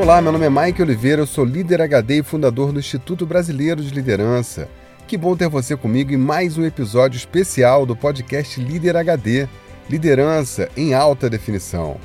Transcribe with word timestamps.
Olá, 0.00 0.22
meu 0.22 0.32
nome 0.32 0.46
é 0.46 0.50
Mike 0.50 0.80
Oliveira, 0.80 1.20
eu 1.20 1.26
sou 1.26 1.44
líder 1.44 1.82
HD 1.82 2.20
e 2.20 2.22
fundador 2.22 2.72
do 2.72 2.80
Instituto 2.80 3.26
Brasileiro 3.26 3.82
de 3.82 3.90
Liderança. 3.90 4.66
Que 5.06 5.14
bom 5.14 5.36
ter 5.36 5.46
você 5.46 5.76
comigo 5.76 6.10
em 6.10 6.16
mais 6.16 6.56
um 6.56 6.64
episódio 6.64 7.18
especial 7.18 7.84
do 7.84 7.94
podcast 7.94 8.58
Líder 8.58 8.96
HD 8.96 9.46
Liderança 9.90 10.70
em 10.74 10.94
Alta 10.94 11.28
Definição. 11.28 11.98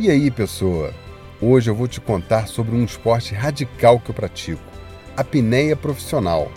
E 0.00 0.10
aí, 0.10 0.32
pessoa? 0.32 0.92
Hoje 1.40 1.70
eu 1.70 1.76
vou 1.76 1.86
te 1.86 2.00
contar 2.00 2.48
sobre 2.48 2.74
um 2.74 2.84
esporte 2.84 3.36
radical 3.36 4.00
que 4.00 4.10
eu 4.10 4.14
pratico: 4.16 4.60
a 5.16 5.20
apneia 5.20 5.76
profissional. 5.76 6.50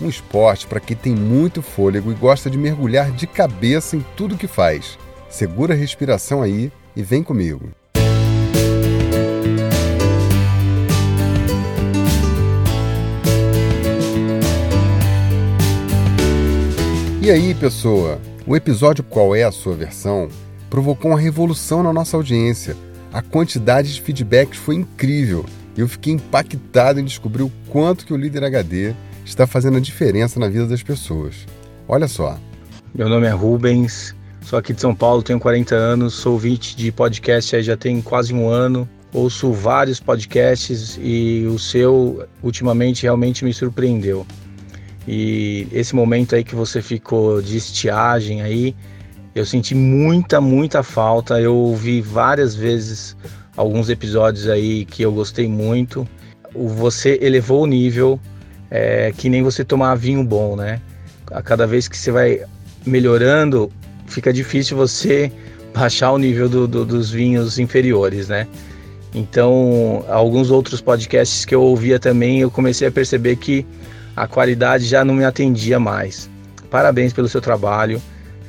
Um 0.00 0.08
esporte 0.08 0.66
para 0.66 0.80
quem 0.80 0.96
tem 0.96 1.14
muito 1.14 1.60
fôlego 1.60 2.10
e 2.10 2.14
gosta 2.14 2.48
de 2.48 2.56
mergulhar 2.56 3.12
de 3.12 3.26
cabeça 3.26 3.98
em 3.98 4.04
tudo 4.16 4.38
que 4.38 4.48
faz. 4.48 4.98
Segura 5.28 5.74
a 5.74 5.76
respiração 5.76 6.40
aí 6.40 6.72
e 6.96 7.02
vem 7.02 7.22
comigo. 7.22 7.68
E 17.22 17.30
aí, 17.30 17.54
pessoa? 17.54 18.20
O 18.44 18.56
episódio 18.56 19.04
Qual 19.04 19.32
é 19.32 19.44
a 19.44 19.52
sua 19.52 19.76
versão 19.76 20.28
provocou 20.68 21.12
uma 21.12 21.20
revolução 21.20 21.80
na 21.80 21.92
nossa 21.92 22.16
audiência. 22.16 22.76
A 23.12 23.22
quantidade 23.22 23.94
de 23.94 24.02
feedbacks 24.02 24.58
foi 24.58 24.74
incrível 24.74 25.46
eu 25.76 25.86
fiquei 25.86 26.14
impactado 26.14 26.98
em 26.98 27.04
descobrir 27.04 27.44
o 27.44 27.52
quanto 27.68 28.04
que 28.04 28.12
o 28.12 28.16
líder 28.16 28.42
HD 28.42 28.92
está 29.24 29.46
fazendo 29.46 29.76
a 29.76 29.80
diferença 29.80 30.40
na 30.40 30.48
vida 30.48 30.66
das 30.66 30.82
pessoas. 30.82 31.46
Olha 31.86 32.08
só. 32.08 32.36
Meu 32.92 33.08
nome 33.08 33.28
é 33.28 33.30
Rubens, 33.30 34.16
sou 34.42 34.58
aqui 34.58 34.72
de 34.72 34.80
São 34.80 34.92
Paulo, 34.92 35.22
tenho 35.22 35.38
40 35.38 35.76
anos, 35.76 36.14
sou 36.14 36.32
ouvinte 36.32 36.76
de 36.76 36.90
podcast 36.90 37.62
já 37.62 37.76
tem 37.76 38.02
quase 38.02 38.34
um 38.34 38.48
ano. 38.48 38.88
Ouço 39.14 39.52
vários 39.52 40.00
podcasts 40.00 40.98
e 41.00 41.46
o 41.46 41.56
seu 41.56 42.26
ultimamente 42.42 43.04
realmente 43.04 43.44
me 43.44 43.54
surpreendeu. 43.54 44.26
E 45.06 45.66
esse 45.72 45.94
momento 45.94 46.34
aí 46.34 46.44
que 46.44 46.54
você 46.54 46.80
ficou 46.80 47.42
de 47.42 47.56
estiagem 47.56 48.42
aí, 48.42 48.74
eu 49.34 49.44
senti 49.44 49.74
muita, 49.74 50.40
muita 50.40 50.82
falta. 50.82 51.40
Eu 51.40 51.54
ouvi 51.54 52.00
várias 52.00 52.54
vezes 52.54 53.16
alguns 53.56 53.88
episódios 53.88 54.48
aí 54.48 54.84
que 54.84 55.02
eu 55.02 55.12
gostei 55.12 55.48
muito. 55.48 56.06
Você 56.54 57.18
elevou 57.20 57.62
o 57.62 57.66
nível, 57.66 58.20
é, 58.70 59.12
que 59.16 59.28
nem 59.28 59.42
você 59.42 59.64
tomar 59.64 59.94
vinho 59.94 60.22
bom, 60.22 60.54
né? 60.56 60.80
A 61.30 61.42
cada 61.42 61.66
vez 61.66 61.88
que 61.88 61.96
você 61.96 62.10
vai 62.10 62.42
melhorando, 62.86 63.70
fica 64.06 64.32
difícil 64.32 64.76
você 64.76 65.32
baixar 65.74 66.12
o 66.12 66.18
nível 66.18 66.48
do, 66.48 66.68
do, 66.68 66.84
dos 66.84 67.10
vinhos 67.10 67.58
inferiores, 67.58 68.28
né? 68.28 68.46
Então, 69.14 70.04
alguns 70.08 70.50
outros 70.50 70.80
podcasts 70.80 71.44
que 71.44 71.54
eu 71.54 71.62
ouvia 71.62 71.98
também, 71.98 72.40
eu 72.40 72.50
comecei 72.50 72.88
a 72.88 72.92
perceber 72.92 73.36
que 73.36 73.66
a 74.16 74.26
qualidade 74.26 74.84
já 74.84 75.04
não 75.04 75.14
me 75.14 75.24
atendia 75.24 75.80
mais. 75.80 76.28
Parabéns 76.70 77.12
pelo 77.12 77.28
seu 77.28 77.40
trabalho. 77.40 78.00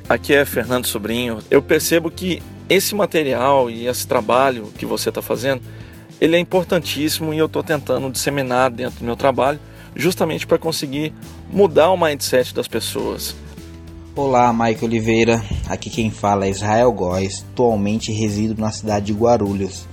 Aqui 0.08 0.34
é 0.34 0.46
Fernando 0.46 0.86
Sobrinho. 0.86 1.40
Eu 1.50 1.62
percebo 1.62 2.12
que 2.12 2.42
esse 2.70 2.94
material 2.94 3.70
e 3.70 3.88
esse 3.88 4.08
trabalho 4.08 4.72
que 4.78 4.86
você 4.86 5.10
está 5.10 5.22
fazendo, 5.22 5.62
ele 6.20 6.36
é 6.36 6.40
importantíssimo 6.40 7.34
e 7.34 7.38
eu 7.38 7.46
estou 7.46 7.64
tentando 7.64 8.10
disseminar 8.10 8.70
dentro 8.72 9.00
do 9.00 9.06
meu 9.06 9.16
trabalho, 9.16 9.60
justamente 9.96 10.46
para 10.46 10.58
conseguir 10.58 11.14
mudar 11.52 11.92
o 11.92 11.98
mindset 11.98 12.54
das 12.54 12.68
pessoas. 12.68 13.36
Olá, 14.16 14.54
Mike 14.54 14.86
Oliveira. 14.86 15.44
Aqui 15.68 15.90
quem 15.90 16.12
fala 16.12 16.46
é 16.46 16.50
Israel 16.50 16.92
Góes. 16.92 17.46
Atualmente 17.52 18.12
resido 18.12 18.60
na 18.60 18.72
cidade 18.72 19.08
de 19.08 19.14
Guarulhos. 19.14 19.88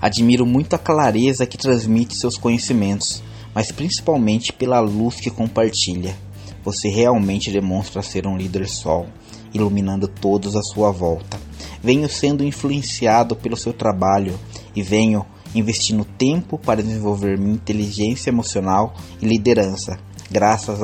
Admiro 0.00 0.46
muito 0.46 0.74
a 0.74 0.78
clareza 0.78 1.46
que 1.46 1.58
transmite 1.58 2.14
seus 2.14 2.36
conhecimentos 2.36 3.22
mas 3.56 3.72
principalmente 3.72 4.52
pela 4.52 4.80
luz 4.80 5.16
que 5.16 5.30
compartilha. 5.30 6.14
Você 6.62 6.90
realmente 6.90 7.50
demonstra 7.50 8.02
ser 8.02 8.26
um 8.26 8.36
líder 8.36 8.68
sol, 8.68 9.06
iluminando 9.54 10.06
todos 10.06 10.54
à 10.54 10.60
sua 10.60 10.90
volta. 10.90 11.40
Venho 11.82 12.06
sendo 12.06 12.44
influenciado 12.44 13.34
pelo 13.34 13.56
seu 13.56 13.72
trabalho 13.72 14.38
e 14.74 14.82
venho 14.82 15.24
investindo 15.54 16.04
tempo 16.04 16.58
para 16.58 16.82
desenvolver 16.82 17.38
minha 17.38 17.54
inteligência 17.54 18.28
emocional 18.28 18.94
e 19.22 19.26
liderança, 19.26 19.98
graças 20.30 20.78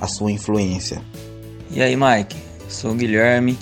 à 0.00 0.08
sua 0.08 0.32
influência. 0.32 1.00
E 1.70 1.80
aí, 1.80 1.94
Mike? 1.94 2.36
Sou 2.68 2.96
Guilherme, 2.96 3.56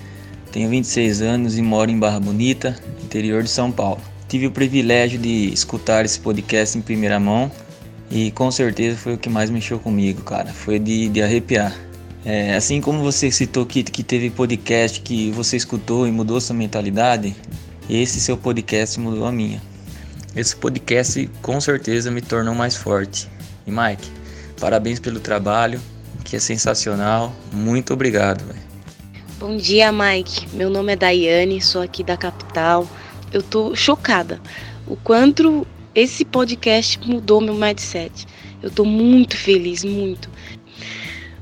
tenho 0.50 0.70
26 0.70 1.20
anos 1.20 1.58
e 1.58 1.62
moro 1.62 1.90
em 1.90 1.98
Barra 1.98 2.20
Bonita, 2.20 2.74
interior 3.04 3.42
de 3.42 3.50
São 3.50 3.70
Paulo. 3.70 4.00
Tive 4.26 4.46
o 4.46 4.50
privilégio 4.50 5.18
de 5.18 5.52
escutar 5.52 6.06
esse 6.06 6.18
podcast 6.18 6.78
em 6.78 6.80
primeira 6.80 7.20
mão 7.20 7.52
e 8.10 8.30
com 8.30 8.50
certeza 8.50 8.96
foi 8.96 9.14
o 9.14 9.18
que 9.18 9.28
mais 9.28 9.50
mexeu 9.50 9.78
comigo, 9.78 10.22
cara. 10.22 10.52
Foi 10.52 10.78
de, 10.78 11.08
de 11.08 11.22
arrepiar. 11.22 11.74
É, 12.24 12.56
assim 12.56 12.80
como 12.80 13.02
você 13.02 13.30
citou 13.30 13.64
que, 13.64 13.82
que 13.82 14.02
teve 14.02 14.30
podcast 14.30 15.00
que 15.00 15.30
você 15.30 15.56
escutou 15.56 16.06
e 16.06 16.10
mudou 16.10 16.40
sua 16.40 16.56
mentalidade, 16.56 17.36
esse 17.88 18.20
seu 18.20 18.36
podcast 18.36 18.98
mudou 18.98 19.26
a 19.26 19.32
minha. 19.32 19.62
Esse 20.34 20.54
podcast 20.56 21.30
com 21.40 21.60
certeza 21.60 22.10
me 22.10 22.20
tornou 22.20 22.54
mais 22.54 22.76
forte. 22.76 23.28
E 23.66 23.70
Mike, 23.70 24.10
parabéns 24.60 24.98
pelo 24.98 25.20
trabalho, 25.20 25.80
que 26.24 26.36
é 26.36 26.40
sensacional. 26.40 27.32
Muito 27.52 27.92
obrigado. 27.94 28.44
Véio. 28.44 28.60
Bom 29.38 29.56
dia, 29.56 29.92
Mike. 29.92 30.48
Meu 30.54 30.68
nome 30.68 30.92
é 30.92 30.96
Daiane, 30.96 31.60
sou 31.60 31.80
aqui 31.82 32.02
da 32.02 32.16
capital. 32.16 32.88
Eu 33.32 33.42
tô 33.42 33.74
chocada 33.74 34.40
o 34.86 34.96
quanto 34.96 35.66
esse 35.96 36.26
podcast 36.26 37.00
mudou 37.04 37.40
meu 37.40 37.54
mindset. 37.54 38.26
Eu 38.62 38.70
tô 38.70 38.84
muito 38.84 39.36
feliz, 39.36 39.82
muito. 39.82 40.28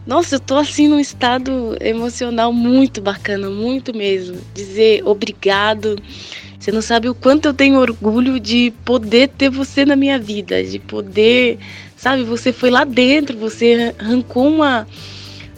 Nossa, 0.07 0.37
eu 0.37 0.41
tô 0.41 0.57
assim 0.57 0.87
num 0.87 1.01
estado 1.01 1.77
emocional 1.81 2.53
muito 2.53 3.01
bacana, 3.01 3.51
muito 3.51 3.95
mesmo. 3.97 4.39
Dizer 4.55 5.03
obrigado. 5.05 5.97
Você 6.59 6.71
não 6.71 6.81
sabe 6.81 7.09
o 7.09 7.15
quanto 7.15 7.47
eu 7.47 7.53
tenho 7.53 7.81
orgulho 7.81 8.39
de 8.39 8.73
poder 8.85 9.29
ter 9.29 9.51
você 9.51 9.85
na 9.85 9.97
minha 9.97 10.19
vida, 10.19 10.63
de 10.63 10.79
poder, 10.79 11.59
sabe, 11.97 12.23
você 12.23 12.53
foi 12.53 12.71
lá 12.71 12.85
dentro, 12.85 13.37
você 13.37 13.95
arrancou 13.99 14.47
uma 14.47 14.87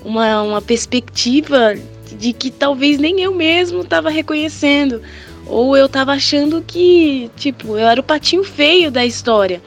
uma, 0.04 0.42
uma 0.42 0.62
perspectiva 0.62 1.74
de 2.16 2.32
que 2.32 2.50
talvez 2.50 2.98
nem 2.98 3.20
eu 3.20 3.34
mesmo 3.34 3.80
estava 3.80 4.08
reconhecendo. 4.08 5.02
Ou 5.46 5.76
eu 5.76 5.88
tava 5.88 6.12
achando 6.12 6.62
que, 6.66 7.30
tipo, 7.36 7.78
eu 7.78 7.86
era 7.86 8.00
o 8.00 8.04
patinho 8.04 8.42
feio 8.42 8.90
da 8.90 9.06
história. 9.06 9.62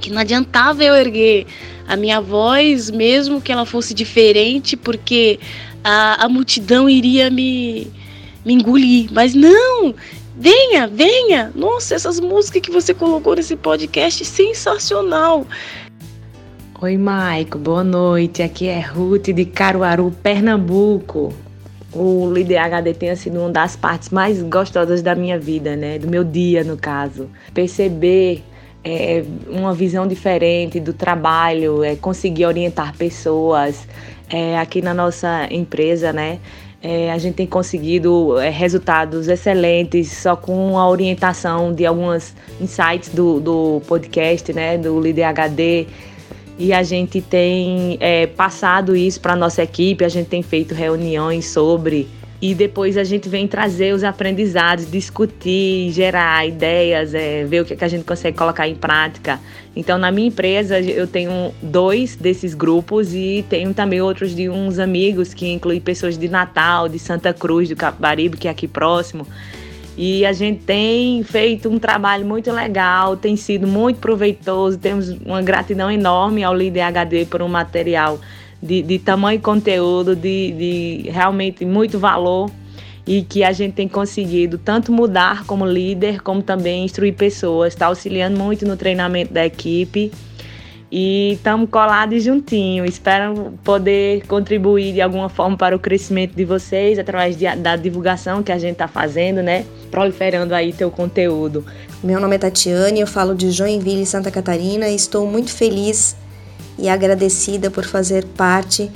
Que 0.00 0.10
não 0.10 0.20
adiantava 0.20 0.84
eu 0.84 0.94
erguer 0.94 1.46
a 1.88 1.96
minha 1.96 2.20
voz, 2.20 2.90
mesmo 2.90 3.40
que 3.40 3.50
ela 3.50 3.66
fosse 3.66 3.92
diferente, 3.92 4.76
porque 4.76 5.40
a, 5.82 6.24
a 6.24 6.28
multidão 6.28 6.88
iria 6.88 7.30
me, 7.30 7.90
me 8.44 8.54
engolir. 8.54 9.08
Mas 9.12 9.34
não! 9.34 9.94
Venha, 10.36 10.86
venha! 10.86 11.52
Nossa, 11.54 11.94
essas 11.94 12.20
músicas 12.20 12.62
que 12.62 12.70
você 12.70 12.94
colocou 12.94 13.34
nesse 13.34 13.56
podcast, 13.56 14.24
sensacional! 14.24 15.46
Oi, 16.80 16.96
Maico, 16.96 17.58
boa 17.58 17.84
noite. 17.84 18.42
Aqui 18.42 18.66
é 18.66 18.80
Ruth 18.80 19.26
de 19.26 19.44
Caruaru, 19.44 20.12
Pernambuco 20.22 21.32
o 21.92 22.30
líder 22.32 22.58
HD 22.58 22.94
tenha 22.94 23.16
sido 23.16 23.38
uma 23.38 23.50
das 23.50 23.76
partes 23.76 24.10
mais 24.10 24.42
gostosas 24.42 25.02
da 25.02 25.14
minha 25.14 25.38
vida, 25.38 25.76
né? 25.76 25.98
Do 25.98 26.08
meu 26.08 26.24
dia, 26.24 26.64
no 26.64 26.76
caso. 26.76 27.28
Perceber 27.52 28.42
é, 28.84 29.22
uma 29.48 29.74
visão 29.74 30.06
diferente 30.06 30.80
do 30.80 30.92
trabalho, 30.92 31.84
é, 31.84 31.94
conseguir 31.96 32.46
orientar 32.46 32.96
pessoas. 32.96 33.86
É, 34.30 34.58
aqui 34.58 34.80
na 34.80 34.94
nossa 34.94 35.46
empresa, 35.50 36.12
né? 36.12 36.38
É, 36.82 37.12
a 37.12 37.18
gente 37.18 37.34
tem 37.34 37.46
conseguido 37.46 38.40
é, 38.40 38.48
resultados 38.48 39.28
excelentes 39.28 40.10
só 40.10 40.34
com 40.34 40.76
a 40.76 40.88
orientação 40.88 41.72
de 41.72 41.86
algumas 41.86 42.34
insights 42.60 43.10
do, 43.10 43.38
do 43.38 43.82
podcast, 43.86 44.52
né? 44.52 44.78
Do 44.78 44.98
líder 44.98 45.24
HD 45.24 45.86
e 46.58 46.72
a 46.72 46.82
gente 46.82 47.20
tem 47.20 47.96
é, 48.00 48.26
passado 48.26 48.94
isso 48.94 49.20
para 49.20 49.34
nossa 49.34 49.62
equipe, 49.62 50.04
a 50.04 50.08
gente 50.08 50.28
tem 50.28 50.42
feito 50.42 50.74
reuniões 50.74 51.46
sobre 51.46 52.08
e 52.42 52.56
depois 52.56 52.98
a 52.98 53.04
gente 53.04 53.28
vem 53.28 53.46
trazer 53.46 53.94
os 53.94 54.02
aprendizados, 54.02 54.90
discutir, 54.90 55.92
gerar 55.92 56.44
ideias, 56.44 57.14
é, 57.14 57.44
ver 57.44 57.60
o 57.60 57.64
que, 57.64 57.72
é 57.72 57.76
que 57.76 57.84
a 57.84 57.88
gente 57.88 58.04
consegue 58.04 58.36
colocar 58.36 58.66
em 58.66 58.74
prática. 58.74 59.38
Então, 59.76 59.96
na 59.96 60.10
minha 60.10 60.26
empresa, 60.26 60.80
eu 60.80 61.06
tenho 61.06 61.54
dois 61.62 62.16
desses 62.16 62.52
grupos 62.52 63.14
e 63.14 63.44
tenho 63.48 63.72
também 63.72 64.00
outros 64.00 64.34
de 64.34 64.48
uns 64.48 64.80
amigos, 64.80 65.32
que 65.32 65.52
incluem 65.52 65.80
pessoas 65.80 66.18
de 66.18 66.28
Natal, 66.28 66.88
de 66.88 66.98
Santa 66.98 67.32
Cruz, 67.32 67.68
do 67.68 67.76
Capibaribe, 67.76 68.36
que 68.36 68.48
é 68.48 68.50
aqui 68.50 68.66
próximo. 68.66 69.24
E 69.96 70.24
a 70.24 70.32
gente 70.32 70.62
tem 70.62 71.22
feito 71.22 71.68
um 71.68 71.78
trabalho 71.78 72.24
muito 72.24 72.50
legal, 72.50 73.16
tem 73.16 73.36
sido 73.36 73.66
muito 73.66 73.98
proveitoso, 73.98 74.78
temos 74.78 75.10
uma 75.24 75.42
gratidão 75.42 75.90
enorme 75.90 76.42
ao 76.42 76.54
Líder 76.54 76.82
HD 76.82 77.26
por 77.26 77.42
um 77.42 77.48
material 77.48 78.18
de, 78.62 78.80
de 78.82 78.98
tamanho 78.98 79.38
e 79.38 79.42
conteúdo, 79.42 80.16
de, 80.16 80.52
de 80.52 81.10
realmente 81.10 81.64
muito 81.64 81.98
valor. 81.98 82.50
e 83.06 83.22
que 83.22 83.42
a 83.42 83.52
gente 83.52 83.74
tem 83.74 83.88
conseguido 83.88 84.56
tanto 84.56 84.92
mudar 84.92 85.44
como 85.44 85.66
líder, 85.66 86.22
como 86.22 86.40
também 86.40 86.84
instruir 86.84 87.14
pessoas, 87.14 87.72
está 87.72 87.86
auxiliando 87.86 88.38
muito 88.38 88.64
no 88.64 88.76
treinamento 88.76 89.32
da 89.32 89.44
equipe 89.44 90.12
e 90.94 91.32
estamos 91.32 91.70
colados 91.70 92.22
juntinho. 92.22 92.84
Espero 92.84 93.54
poder 93.64 94.26
contribuir 94.26 94.92
de 94.92 95.00
alguma 95.00 95.30
forma 95.30 95.56
para 95.56 95.74
o 95.74 95.78
crescimento 95.78 96.34
de 96.36 96.44
vocês 96.44 96.98
através 96.98 97.36
de, 97.36 97.46
da 97.56 97.76
divulgação 97.76 98.42
que 98.42 98.52
a 98.52 98.58
gente 98.58 98.72
está 98.72 98.86
fazendo, 98.86 99.42
né? 99.42 99.64
Proliferando 99.92 100.54
aí 100.54 100.72
teu 100.72 100.90
conteúdo. 100.90 101.66
Meu 102.02 102.18
nome 102.18 102.36
é 102.36 102.38
Tatiane, 102.38 103.00
eu 103.00 103.06
falo 103.06 103.34
de 103.34 103.50
Joinville, 103.50 104.06
Santa 104.06 104.30
Catarina 104.30 104.88
e 104.88 104.96
estou 104.96 105.26
muito 105.26 105.52
feliz 105.52 106.16
e 106.78 106.88
agradecida 106.88 107.70
por 107.70 107.84
fazer 107.84 108.24
parte 108.24 108.90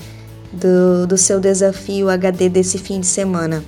do, 0.51 1.07
do 1.07 1.19
seu 1.19 1.39
desafio 1.39 2.09
HD 2.09 2.49
desse 2.49 2.79
fim 2.79 2.99
de 2.99 3.07
semana. 3.07 3.63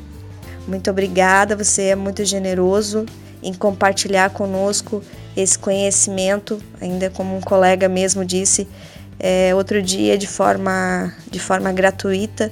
Muito 0.67 0.91
obrigada, 0.91 1.55
você 1.55 1.89
é 1.89 1.95
muito 1.95 2.25
generoso 2.25 3.05
em 3.43 3.53
compartilhar 3.53 4.31
conosco 4.31 5.03
esse 5.37 5.59
conhecimento, 5.59 6.59
ainda 6.81 7.11
como 7.11 7.37
um 7.37 7.43
colega 7.43 7.91
mesmo 7.91 8.25
disse 8.25 8.67
é, 9.21 9.55
outro 9.55 9.83
dia 9.83 10.17
de 10.17 10.27
forma, 10.27 11.13
de 11.31 11.39
forma 11.39 11.71
gratuita. 11.73 12.51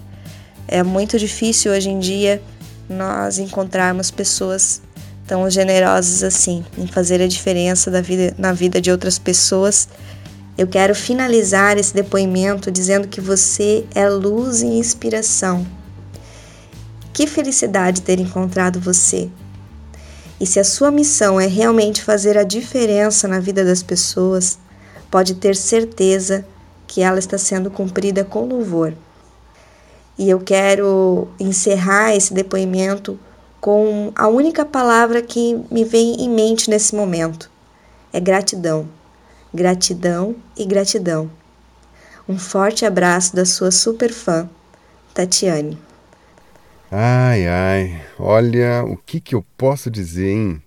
É 0.68 0.82
muito 0.82 1.18
difícil 1.18 1.72
hoje 1.72 1.88
em 1.88 1.98
dia 1.98 2.42
nós 2.88 3.38
encontrarmos 3.38 4.10
pessoas 4.10 4.80
tão 5.26 5.50
generosas 5.50 6.22
assim 6.22 6.64
em 6.78 6.86
fazer 6.86 7.20
a 7.20 7.26
diferença 7.26 7.90
da 7.90 8.00
vida, 8.00 8.34
na 8.38 8.52
vida 8.52 8.80
de 8.80 8.90
outras 8.90 9.18
pessoas. 9.18 9.88
Eu 10.56 10.66
quero 10.66 10.94
finalizar 10.94 11.76
esse 11.76 11.92
depoimento 11.92 12.70
dizendo 12.70 13.08
que 13.08 13.20
você 13.20 13.84
é 13.94 14.08
luz 14.08 14.62
e 14.62 14.66
inspiração. 14.66 15.66
Que 17.12 17.26
felicidade 17.26 18.02
ter 18.02 18.20
encontrado 18.20 18.80
você. 18.80 19.28
E 20.40 20.46
se 20.46 20.60
a 20.60 20.64
sua 20.64 20.90
missão 20.90 21.40
é 21.40 21.46
realmente 21.46 22.02
fazer 22.02 22.36
a 22.36 22.44
diferença 22.44 23.26
na 23.26 23.40
vida 23.40 23.64
das 23.64 23.82
pessoas, 23.82 24.58
pode 25.10 25.34
ter 25.34 25.56
certeza 25.56 26.46
que 26.86 27.00
ela 27.00 27.18
está 27.18 27.38
sendo 27.38 27.70
cumprida 27.70 28.22
com 28.22 28.46
louvor. 28.46 28.94
E 30.18 30.30
eu 30.30 30.40
quero 30.40 31.28
encerrar 31.38 32.14
esse 32.14 32.32
depoimento 32.32 33.18
com 33.60 34.12
a 34.14 34.28
única 34.28 34.64
palavra 34.64 35.20
que 35.20 35.60
me 35.70 35.84
vem 35.84 36.14
em 36.20 36.30
mente 36.30 36.70
nesse 36.70 36.94
momento: 36.94 37.50
é 38.12 38.20
gratidão. 38.20 38.88
Gratidão 39.52 40.36
e 40.56 40.64
gratidão. 40.64 41.30
Um 42.28 42.38
forte 42.38 42.84
abraço 42.84 43.34
da 43.36 43.44
sua 43.44 43.70
super 43.70 44.12
fã, 44.12 44.48
Tatiane. 45.14 45.78
Ai, 46.90 47.46
ai, 47.46 48.02
olha 48.18 48.84
o 48.84 48.96
que, 48.96 49.20
que 49.20 49.34
eu 49.34 49.44
posso 49.56 49.90
dizer, 49.90 50.30
hein? 50.30 50.62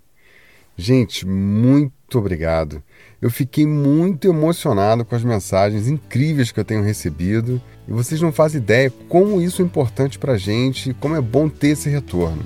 Gente, 0.78 1.25
muito 1.25 2.18
obrigado. 2.18 2.81
Eu 3.21 3.30
fiquei 3.30 3.66
muito 3.66 4.30
emocionado 4.30 5.04
com 5.04 5.13
as 5.13 5.24
mensagens 5.24 5.89
incríveis 5.89 6.54
que 6.54 6.60
eu 6.60 6.63
tenho 6.63 6.81
recebido 6.81 7.62
e 7.86 7.92
vocês 7.92 8.21
não 8.21 8.31
fazem 8.31 8.62
ideia 8.62 8.92
como 9.10 9.42
isso 9.42 9.62
é 9.62 9.66
importante 9.66 10.18
para 10.18 10.33
a 10.33 10.38
gente 10.38 10.92
e 10.92 10.94
como 10.94 11.18
é 11.18 11.21
bom 11.21 11.50
ter 11.50 11.69
esse 11.69 11.89
retorno. 11.89 12.44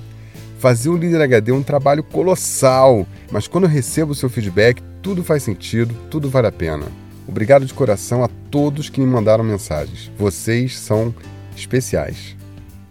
Fazer 0.58 0.88
o 0.88 0.96
Líder 0.96 1.20
HD 1.20 1.52
é 1.52 1.54
um 1.54 1.62
trabalho 1.62 2.02
colossal, 2.02 3.06
mas 3.30 3.46
quando 3.46 3.64
eu 3.64 3.70
recebo 3.70 4.12
o 4.12 4.14
seu 4.16 4.28
feedback, 4.28 4.82
tudo 5.00 5.22
faz 5.22 5.44
sentido, 5.44 5.94
tudo 6.10 6.28
vale 6.28 6.48
a 6.48 6.52
pena. 6.52 6.86
Obrigado 7.28 7.66
de 7.66 7.74
coração 7.74 8.24
a 8.24 8.28
todos 8.50 8.88
que 8.88 9.00
me 9.00 9.06
mandaram 9.06 9.44
mensagens. 9.44 10.10
Vocês 10.18 10.76
são 10.78 11.14
especiais. 11.56 12.36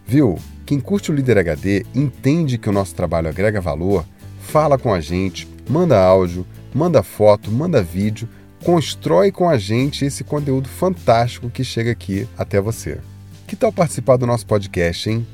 Viu? 0.08 0.38
Quem 0.66 0.80
curte 0.80 1.12
o 1.12 1.14
Líder 1.14 1.38
HD 1.38 1.86
entende 1.94 2.58
que 2.58 2.70
o 2.70 2.74
nosso 2.74 2.96
trabalho 2.96 3.28
agrega 3.28 3.60
valor, 3.60 4.06
fala 4.40 4.78
com 4.78 4.94
a 4.94 5.02
gente, 5.02 5.48
manda 5.68 6.00
áudio, 6.00 6.46
manda 6.74 7.04
foto, 7.04 7.52
manda 7.52 7.82
vídeo, 7.82 8.28
constrói 8.64 9.32
com 9.32 9.50
a 9.50 9.58
gente 9.58 10.06
esse 10.06 10.24
conteúdo 10.24 10.68
fantástico 10.68 11.50
que 11.50 11.64
chega 11.64 11.92
aqui 11.92 12.28
até 12.38 12.60
você. 12.60 13.00
Que 13.48 13.56
tal 13.56 13.72
participar 13.72 14.18
do 14.18 14.26
nosso 14.26 14.46
podcast, 14.46 15.10
hein? 15.10 15.26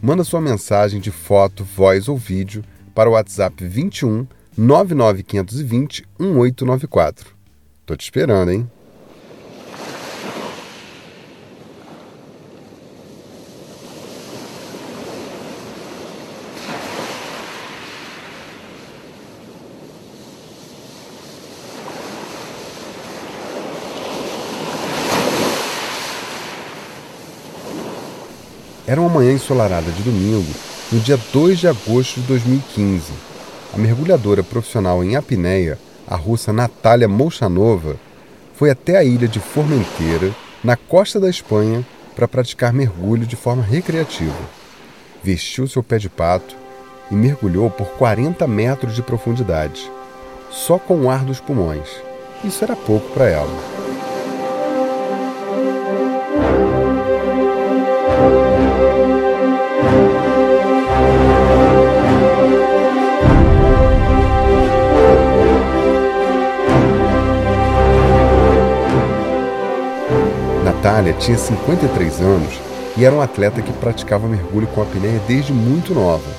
Manda 0.00 0.24
sua 0.24 0.40
mensagem 0.40 1.00
de 1.00 1.10
foto, 1.10 1.64
voz 1.64 2.08
ou 2.08 2.16
vídeo 2.16 2.64
para 2.94 3.10
o 3.10 3.12
WhatsApp 3.12 3.64
21 3.64 4.26
99520 4.56 6.04
1894. 6.18 7.36
Tô 7.84 7.96
te 7.96 8.04
esperando, 8.04 8.50
hein? 8.50 8.68
Era 28.88 29.02
uma 29.02 29.10
manhã 29.28 29.32
ensolarada 29.32 29.90
de 29.90 30.02
domingo, 30.02 30.50
no 30.90 30.98
dia 31.00 31.18
2 31.32 31.58
de 31.58 31.68
agosto 31.68 32.20
de 32.20 32.26
2015. 32.26 33.12
A 33.74 33.78
mergulhadora 33.78 34.42
profissional 34.42 35.04
em 35.04 35.16
apneia, 35.16 35.78
a 36.06 36.16
russa 36.16 36.52
Natália 36.52 37.06
Molchanova, 37.06 37.96
foi 38.54 38.70
até 38.70 38.96
a 38.96 39.04
ilha 39.04 39.28
de 39.28 39.38
Formenteira, 39.38 40.34
na 40.64 40.76
costa 40.76 41.20
da 41.20 41.28
Espanha, 41.28 41.86
para 42.16 42.26
praticar 42.26 42.72
mergulho 42.72 43.26
de 43.26 43.36
forma 43.36 43.62
recreativa. 43.62 44.34
Vestiu 45.22 45.68
seu 45.68 45.82
pé 45.82 45.98
de 45.98 46.08
pato 46.08 46.56
e 47.10 47.14
mergulhou 47.14 47.70
por 47.70 47.86
40 47.90 48.46
metros 48.46 48.94
de 48.94 49.02
profundidade, 49.02 49.90
só 50.50 50.78
com 50.78 51.02
o 51.02 51.10
ar 51.10 51.24
dos 51.24 51.40
pulmões. 51.40 51.88
Isso 52.42 52.64
era 52.64 52.74
pouco 52.74 53.08
para 53.12 53.28
ela. 53.28 53.87
Natália 70.78 71.12
tinha 71.14 71.36
53 71.36 72.20
anos 72.20 72.60
e 72.96 73.04
era 73.04 73.12
um 73.12 73.20
atleta 73.20 73.60
que 73.60 73.72
praticava 73.72 74.28
mergulho 74.28 74.68
com 74.68 74.80
apneia 74.80 75.20
desde 75.26 75.52
muito 75.52 75.92
nova. 75.92 76.30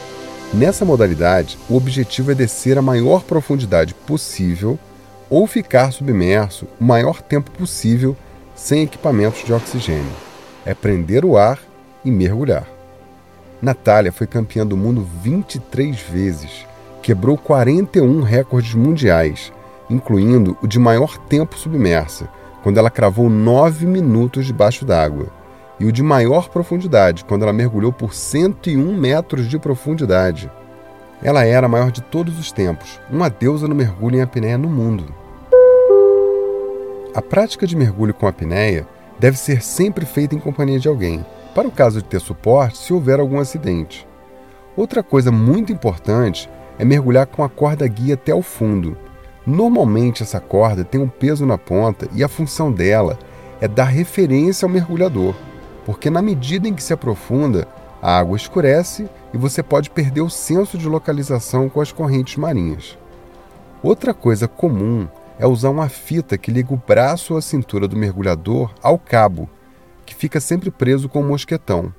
Nessa 0.53 0.85
modalidade, 0.85 1.59
o 1.69 1.75
objetivo 1.75 2.31
é 2.31 2.33
descer 2.33 2.77
a 2.77 2.81
maior 2.81 3.23
profundidade 3.23 3.93
possível 3.93 4.79
ou 5.29 5.45
ficar 5.45 5.91
submerso 5.91 6.69
o 6.79 6.83
maior 6.85 7.21
tempo 7.21 7.51
possível 7.51 8.15
sem 8.55 8.83
equipamentos 8.83 9.43
de 9.43 9.51
oxigênio. 9.51 10.09
É 10.65 10.73
prender 10.73 11.25
o 11.25 11.37
ar 11.37 11.59
e 12.05 12.09
mergulhar. 12.09 12.65
Natália 13.61 14.13
foi 14.13 14.25
campeã 14.25 14.65
do 14.65 14.77
mundo 14.77 15.05
23 15.21 15.99
vezes, 15.99 16.65
quebrou 17.03 17.37
41 17.37 18.21
recordes 18.21 18.73
mundiais, 18.73 19.51
incluindo 19.89 20.57
o 20.61 20.67
de 20.67 20.79
maior 20.79 21.17
tempo 21.17 21.57
submersa, 21.57 22.29
quando 22.61 22.77
ela 22.77 22.89
cravou 22.89 23.29
9 23.29 23.85
minutos 23.85 24.45
debaixo 24.45 24.85
d'água, 24.85 25.27
e 25.79 25.85
o 25.85 25.91
de 25.91 26.03
maior 26.03 26.49
profundidade, 26.49 27.23
quando 27.23 27.43
ela 27.43 27.53
mergulhou 27.53 27.91
por 27.91 28.13
101 28.13 28.97
metros 28.97 29.47
de 29.47 29.57
profundidade. 29.57 30.51
Ela 31.23 31.45
era 31.45 31.67
a 31.67 31.69
maior 31.69 31.91
de 31.91 32.01
todos 32.01 32.37
os 32.37 32.51
tempos, 32.51 32.99
uma 33.09 33.29
deusa 33.29 33.67
no 33.67 33.75
mergulho 33.75 34.17
em 34.17 34.21
apneia 34.21 34.57
no 34.57 34.69
mundo. 34.69 35.05
A 37.13 37.21
prática 37.21 37.65
de 37.65 37.75
mergulho 37.75 38.13
com 38.13 38.27
apneia 38.27 38.85
deve 39.17 39.37
ser 39.37 39.61
sempre 39.61 40.05
feita 40.05 40.35
em 40.35 40.39
companhia 40.39 40.79
de 40.79 40.87
alguém, 40.87 41.25
para 41.55 41.67
o 41.67 41.71
caso 41.71 42.01
de 42.01 42.07
ter 42.07 42.19
suporte 42.19 42.77
se 42.77 42.93
houver 42.93 43.19
algum 43.19 43.39
acidente. 43.39 44.07
Outra 44.77 45.03
coisa 45.03 45.31
muito 45.31 45.73
importante 45.73 46.49
é 46.77 46.85
mergulhar 46.85 47.25
com 47.25 47.43
a 47.43 47.49
corda 47.49 47.87
guia 47.87 48.13
até 48.13 48.33
o 48.33 48.41
fundo, 48.41 48.95
Normalmente 49.49 50.21
essa 50.21 50.39
corda 50.39 50.85
tem 50.85 51.01
um 51.01 51.07
peso 51.07 51.43
na 51.43 51.57
ponta 51.57 52.07
e 52.13 52.23
a 52.23 52.27
função 52.27 52.71
dela 52.71 53.17
é 53.59 53.67
dar 53.67 53.85
referência 53.85 54.63
ao 54.63 54.69
mergulhador, 54.69 55.33
porque 55.87 56.07
na 56.07 56.21
medida 56.21 56.67
em 56.67 56.73
que 56.75 56.83
se 56.83 56.93
aprofunda, 56.93 57.67
a 57.99 58.19
água 58.19 58.37
escurece 58.37 59.09
e 59.33 59.37
você 59.39 59.63
pode 59.63 59.89
perder 59.89 60.21
o 60.21 60.29
senso 60.29 60.77
de 60.77 60.87
localização 60.87 61.67
com 61.67 61.81
as 61.81 61.91
correntes 61.91 62.35
marinhas. 62.35 62.95
Outra 63.81 64.13
coisa 64.13 64.47
comum 64.47 65.07
é 65.39 65.47
usar 65.47 65.71
uma 65.71 65.89
fita 65.89 66.37
que 66.37 66.51
liga 66.51 66.71
o 66.71 66.81
braço 66.85 67.33
ou 67.33 67.39
a 67.39 67.41
cintura 67.41 67.87
do 67.87 67.97
mergulhador 67.97 68.71
ao 68.83 68.99
cabo, 68.99 69.49
que 70.05 70.13
fica 70.13 70.39
sempre 70.39 70.69
preso 70.69 71.09
com 71.09 71.21
o 71.21 71.23
um 71.23 71.29
mosquetão. 71.29 71.91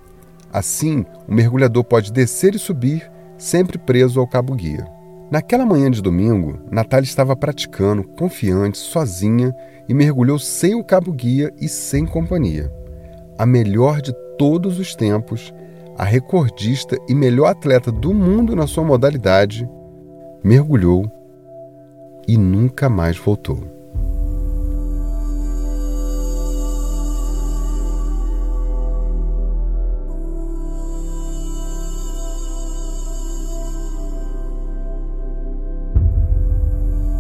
Assim, 0.53 1.05
o 1.27 1.35
mergulhador 1.35 1.83
pode 1.83 2.13
descer 2.13 2.55
e 2.55 2.61
subir, 2.61 3.11
sempre 3.37 3.77
preso 3.77 4.21
ao 4.21 4.27
cabo 4.29 4.55
guia. 4.55 5.00
Naquela 5.31 5.65
manhã 5.65 5.89
de 5.89 6.03
domingo, 6.03 6.59
Natália 6.73 7.05
estava 7.05 7.37
praticando, 7.37 8.03
confiante, 8.03 8.79
sozinha 8.79 9.55
e 9.89 9.95
mergulhou 9.95 10.41
sem 10.41 10.75
o 10.75 10.83
cabo-guia 10.83 11.53
e 11.61 11.69
sem 11.69 12.05
companhia. 12.05 12.69
A 13.39 13.47
melhor 13.47 14.03
de 14.03 14.13
todos 14.37 14.81
os 14.81 14.97
tempos, 14.97 15.55
a 15.97 16.03
recordista 16.03 16.99
e 17.09 17.15
melhor 17.15 17.47
atleta 17.47 17.93
do 17.93 18.13
mundo 18.13 18.57
na 18.57 18.67
sua 18.67 18.83
modalidade, 18.83 19.69
mergulhou 20.43 21.05
e 22.27 22.37
nunca 22.37 22.89
mais 22.89 23.17
voltou. 23.17 23.80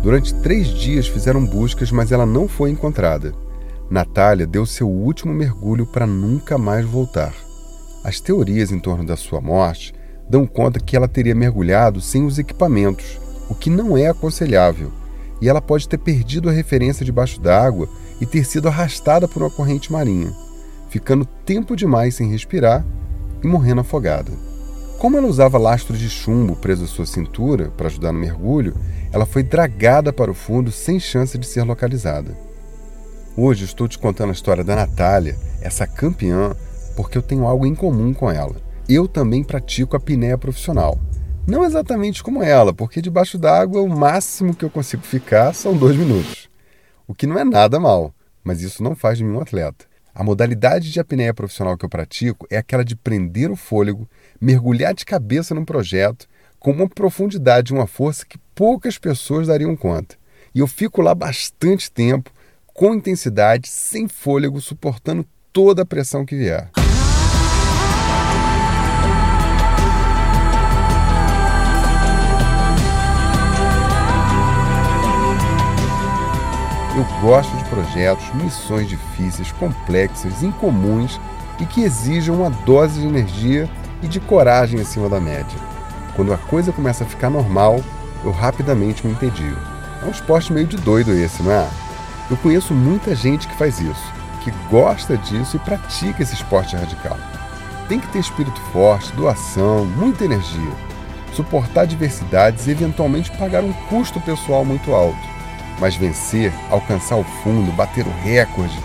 Durante 0.02 0.34
três 0.36 0.68
dias 0.68 1.06
fizeram 1.06 1.44
buscas, 1.44 1.92
mas 1.92 2.10
ela 2.10 2.24
não 2.24 2.48
foi 2.48 2.70
encontrada. 2.70 3.34
Natália 3.90 4.46
deu 4.46 4.64
seu 4.64 4.88
último 4.88 5.34
mergulho 5.34 5.84
para 5.84 6.06
nunca 6.06 6.56
mais 6.56 6.86
voltar. 6.86 7.34
As 8.02 8.18
teorias 8.18 8.72
em 8.72 8.78
torno 8.78 9.04
da 9.04 9.16
sua 9.16 9.40
morte 9.40 9.92
dão 10.28 10.46
conta 10.46 10.80
que 10.80 10.96
ela 10.96 11.08
teria 11.08 11.34
mergulhado 11.34 12.00
sem 12.00 12.24
os 12.24 12.38
equipamentos, 12.38 13.20
o 13.48 13.54
que 13.54 13.68
não 13.68 13.96
é 13.96 14.06
aconselhável, 14.06 14.90
e 15.40 15.48
ela 15.48 15.60
pode 15.60 15.88
ter 15.88 15.98
perdido 15.98 16.48
a 16.48 16.52
referência 16.52 17.04
debaixo 17.04 17.40
d'água 17.40 17.88
e 18.20 18.26
ter 18.26 18.44
sido 18.44 18.68
arrastada 18.68 19.28
por 19.28 19.42
uma 19.42 19.50
corrente 19.50 19.92
marinha, 19.92 20.32
ficando 20.88 21.26
tempo 21.44 21.76
demais 21.76 22.14
sem 22.14 22.30
respirar 22.30 22.86
e 23.42 23.46
morrendo 23.46 23.80
afogada. 23.80 24.32
Como 24.98 25.16
ela 25.16 25.26
usava 25.26 25.58
lastro 25.58 25.96
de 25.96 26.08
chumbo 26.08 26.54
preso 26.54 26.84
à 26.84 26.86
sua 26.86 27.06
cintura 27.06 27.70
para 27.70 27.86
ajudar 27.86 28.12
no 28.12 28.18
mergulho, 28.18 28.74
ela 29.12 29.26
foi 29.26 29.42
dragada 29.42 30.12
para 30.12 30.30
o 30.30 30.34
fundo 30.34 30.70
sem 30.70 31.00
chance 31.00 31.36
de 31.36 31.46
ser 31.46 31.62
localizada. 31.62 32.36
Hoje 33.36 33.64
estou 33.64 33.88
te 33.88 33.98
contando 33.98 34.30
a 34.30 34.32
história 34.32 34.62
da 34.62 34.76
Natália, 34.76 35.36
essa 35.60 35.86
campeã, 35.86 36.54
porque 36.96 37.18
eu 37.18 37.22
tenho 37.22 37.46
algo 37.46 37.66
em 37.66 37.74
comum 37.74 38.12
com 38.12 38.30
ela. 38.30 38.56
Eu 38.88 39.08
também 39.08 39.42
pratico 39.42 39.96
a 39.96 39.98
apneia 39.98 40.38
profissional. 40.38 40.98
Não 41.46 41.64
exatamente 41.64 42.22
como 42.22 42.42
ela, 42.42 42.72
porque 42.72 43.00
debaixo 43.00 43.38
d'água 43.38 43.82
o 43.82 43.88
máximo 43.88 44.54
que 44.54 44.64
eu 44.64 44.70
consigo 44.70 45.02
ficar 45.02 45.54
são 45.54 45.76
dois 45.76 45.96
minutos. 45.96 46.48
O 47.06 47.14
que 47.14 47.26
não 47.26 47.38
é 47.38 47.44
nada 47.44 47.80
mal, 47.80 48.14
mas 48.44 48.62
isso 48.62 48.82
não 48.82 48.94
faz 48.94 49.18
de 49.18 49.24
mim 49.24 49.36
um 49.36 49.40
atleta. 49.40 49.86
A 50.14 50.22
modalidade 50.22 50.92
de 50.92 51.00
apneia 51.00 51.32
profissional 51.32 51.76
que 51.76 51.84
eu 51.84 51.88
pratico 51.88 52.46
é 52.50 52.58
aquela 52.58 52.84
de 52.84 52.94
prender 52.94 53.50
o 53.50 53.56
fôlego, 53.56 54.08
mergulhar 54.40 54.92
de 54.92 55.04
cabeça 55.04 55.54
num 55.54 55.64
projeto 55.64 56.28
com 56.58 56.72
uma 56.72 56.88
profundidade 56.88 57.72
e 57.72 57.76
uma 57.76 57.86
força 57.86 58.26
que 58.26 58.38
poucas 58.60 58.98
pessoas 58.98 59.46
dariam 59.46 59.74
conta. 59.74 60.16
E 60.54 60.58
eu 60.58 60.66
fico 60.66 61.00
lá 61.00 61.14
bastante 61.14 61.90
tempo, 61.90 62.30
com 62.66 62.94
intensidade, 62.94 63.66
sem 63.66 64.06
fôlego, 64.06 64.60
suportando 64.60 65.24
toda 65.50 65.80
a 65.80 65.86
pressão 65.86 66.26
que 66.26 66.36
vier. 66.36 66.68
Eu 76.94 77.22
gosto 77.22 77.56
de 77.56 77.64
projetos, 77.64 78.34
missões 78.34 78.86
difíceis, 78.86 79.50
complexas, 79.52 80.42
incomuns 80.42 81.18
e 81.58 81.64
que 81.64 81.80
exijam 81.80 82.34
uma 82.34 82.50
dose 82.50 83.00
de 83.00 83.06
energia 83.06 83.70
e 84.02 84.06
de 84.06 84.20
coragem 84.20 84.78
acima 84.78 85.08
da 85.08 85.18
média. 85.18 85.58
Quando 86.14 86.34
a 86.34 86.36
coisa 86.36 86.72
começa 86.72 87.04
a 87.04 87.06
ficar 87.06 87.30
normal, 87.30 87.82
eu 88.24 88.30
rapidamente 88.30 89.06
me 89.06 89.12
entedio. 89.12 89.56
É 90.02 90.06
um 90.06 90.10
esporte 90.10 90.52
meio 90.52 90.66
de 90.66 90.76
doido 90.76 91.12
esse, 91.12 91.42
não 91.42 91.52
é? 91.52 91.68
Eu 92.30 92.36
conheço 92.36 92.72
muita 92.74 93.14
gente 93.14 93.48
que 93.48 93.56
faz 93.56 93.80
isso, 93.80 94.12
que 94.42 94.50
gosta 94.70 95.16
disso 95.16 95.56
e 95.56 95.60
pratica 95.60 96.22
esse 96.22 96.34
esporte 96.34 96.76
radical. 96.76 97.18
Tem 97.88 97.98
que 97.98 98.08
ter 98.08 98.20
espírito 98.20 98.60
forte, 98.72 99.12
doação, 99.12 99.84
muita 99.84 100.24
energia, 100.24 100.72
suportar 101.34 101.82
adversidades 101.82 102.66
e 102.66 102.70
eventualmente 102.70 103.30
pagar 103.32 103.64
um 103.64 103.72
custo 103.88 104.20
pessoal 104.20 104.64
muito 104.64 104.92
alto. 104.92 105.18
Mas 105.80 105.96
vencer, 105.96 106.52
alcançar 106.70 107.16
o 107.16 107.24
fundo, 107.42 107.72
bater 107.72 108.06
o 108.06 108.22
recorde, 108.22 108.78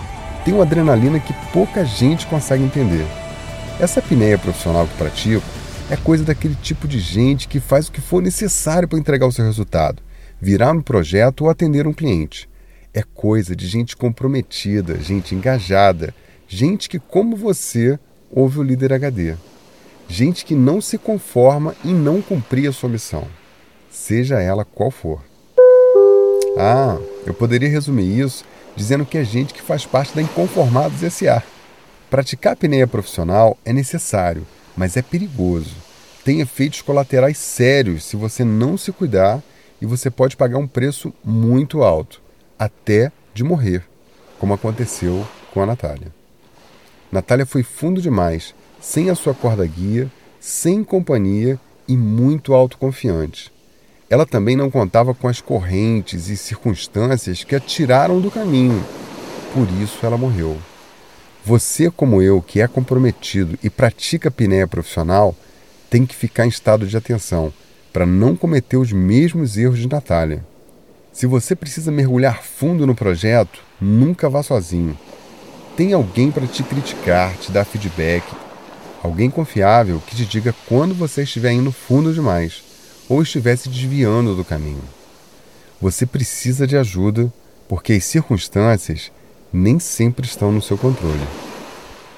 tem 0.43 0.53
uma 0.53 0.63
adrenalina 0.63 1.19
que 1.19 1.33
pouca 1.51 1.85
gente 1.85 2.25
consegue 2.27 2.63
entender. 2.63 3.05
Essa 3.79 3.99
apneia 3.99 4.37
profissional 4.37 4.87
que 4.87 4.95
pratico 4.95 5.43
é 5.89 5.95
coisa 5.95 6.23
daquele 6.23 6.55
tipo 6.55 6.87
de 6.87 6.99
gente 6.99 7.47
que 7.47 7.59
faz 7.59 7.87
o 7.87 7.91
que 7.91 8.01
for 8.01 8.21
necessário 8.21 8.87
para 8.87 8.97
entregar 8.97 9.27
o 9.27 9.31
seu 9.31 9.45
resultado, 9.45 10.01
virar 10.41 10.71
um 10.71 10.81
projeto 10.81 11.41
ou 11.41 11.49
atender 11.49 11.85
um 11.85 11.93
cliente. 11.93 12.49
É 12.93 13.03
coisa 13.03 13.55
de 13.55 13.67
gente 13.67 13.95
comprometida, 13.95 14.99
gente 14.99 15.35
engajada, 15.35 16.13
gente 16.47 16.89
que, 16.89 16.97
como 16.97 17.35
você, 17.35 17.99
ouve 18.31 18.59
o 18.59 18.63
líder 18.63 18.93
HD. 18.93 19.35
Gente 20.07 20.45
que 20.45 20.55
não 20.55 20.81
se 20.81 20.97
conforma 20.97 21.75
em 21.83 21.93
não 21.93 22.21
cumprir 22.21 22.69
a 22.69 22.73
sua 22.73 22.89
missão, 22.89 23.27
seja 23.91 24.41
ela 24.41 24.65
qual 24.65 24.89
for. 24.89 25.21
Ah, 26.57 26.97
eu 27.25 27.33
poderia 27.33 27.69
resumir 27.69 28.19
isso 28.19 28.45
dizendo 28.75 29.05
que 29.05 29.17
é 29.17 29.23
gente 29.23 29.53
que 29.53 29.61
faz 29.61 29.85
parte 29.85 30.15
da 30.15 30.21
Inconformados 30.21 31.03
S.A. 31.03 31.43
Praticar 32.09 32.53
apneia 32.53 32.87
profissional 32.87 33.57
é 33.65 33.73
necessário, 33.73 34.45
mas 34.75 34.97
é 34.97 35.01
perigoso. 35.01 35.75
Tem 36.23 36.41
efeitos 36.41 36.81
colaterais 36.81 37.37
sérios 37.37 38.03
se 38.03 38.15
você 38.15 38.43
não 38.43 38.77
se 38.77 38.91
cuidar 38.91 39.43
e 39.81 39.85
você 39.85 40.09
pode 40.09 40.35
pagar 40.35 40.57
um 40.57 40.67
preço 40.67 41.13
muito 41.23 41.83
alto, 41.83 42.21
até 42.57 43.11
de 43.33 43.43
morrer, 43.43 43.83
como 44.39 44.53
aconteceu 44.53 45.25
com 45.53 45.61
a 45.61 45.65
Natália. 45.65 46.13
Natália 47.11 47.45
foi 47.45 47.63
fundo 47.63 48.01
demais, 48.01 48.55
sem 48.81 49.09
a 49.09 49.15
sua 49.15 49.33
corda 49.33 49.65
guia, 49.65 50.11
sem 50.39 50.83
companhia 50.83 51.59
e 51.87 51.95
muito 51.95 52.53
autoconfiante. 52.53 53.51
Ela 54.09 54.25
também 54.25 54.55
não 54.55 54.69
contava 54.69 55.13
com 55.13 55.27
as 55.27 55.41
correntes 55.41 56.29
e 56.29 56.37
circunstâncias 56.37 57.43
que 57.43 57.55
a 57.55 57.59
tiraram 57.59 58.19
do 58.19 58.29
caminho. 58.29 58.83
Por 59.53 59.67
isso 59.81 60.05
ela 60.05 60.17
morreu. 60.17 60.57
Você, 61.45 61.91
como 61.91 62.23
eu, 62.23 62.41
que 62.41 62.59
é 62.59 62.67
comprometido 62.67 63.55
e 63.61 63.69
pratica 63.69 64.29
apneia 64.29 64.67
profissional, 64.67 65.35
tem 65.91 66.03
que 66.03 66.15
ficar 66.15 66.47
em 66.47 66.49
estado 66.49 66.87
de 66.87 66.97
atenção 66.97 67.53
para 67.93 68.03
não 68.03 68.35
cometer 68.35 68.77
os 68.77 68.91
mesmos 68.91 69.55
erros 69.55 69.77
de 69.77 69.87
Natália. 69.87 70.43
Se 71.13 71.27
você 71.27 71.55
precisa 71.55 71.91
mergulhar 71.91 72.41
fundo 72.41 72.87
no 72.87 72.95
projeto, 72.95 73.61
nunca 73.79 74.27
vá 74.27 74.41
sozinho. 74.41 74.97
Tem 75.77 75.93
alguém 75.93 76.31
para 76.31 76.47
te 76.47 76.63
criticar, 76.63 77.37
te 77.37 77.51
dar 77.51 77.63
feedback, 77.63 78.25
alguém 79.03 79.29
confiável 79.29 80.01
que 80.07 80.15
te 80.15 80.25
diga 80.25 80.53
quando 80.67 80.95
você 80.95 81.21
estiver 81.21 81.51
indo 81.51 81.71
fundo 81.71 82.11
demais 82.11 82.63
ou 83.07 83.21
estiver 83.21 83.55
se 83.55 83.69
desviando 83.69 84.35
do 84.35 84.43
caminho. 84.43 84.83
Você 85.79 86.07
precisa 86.07 86.65
de 86.65 86.75
ajuda 86.75 87.31
porque 87.67 87.93
as 87.93 88.03
circunstâncias 88.03 89.11
nem 89.55 89.79
sempre 89.79 90.25
estão 90.25 90.51
no 90.51 90.61
seu 90.61 90.77
controle. 90.77 91.25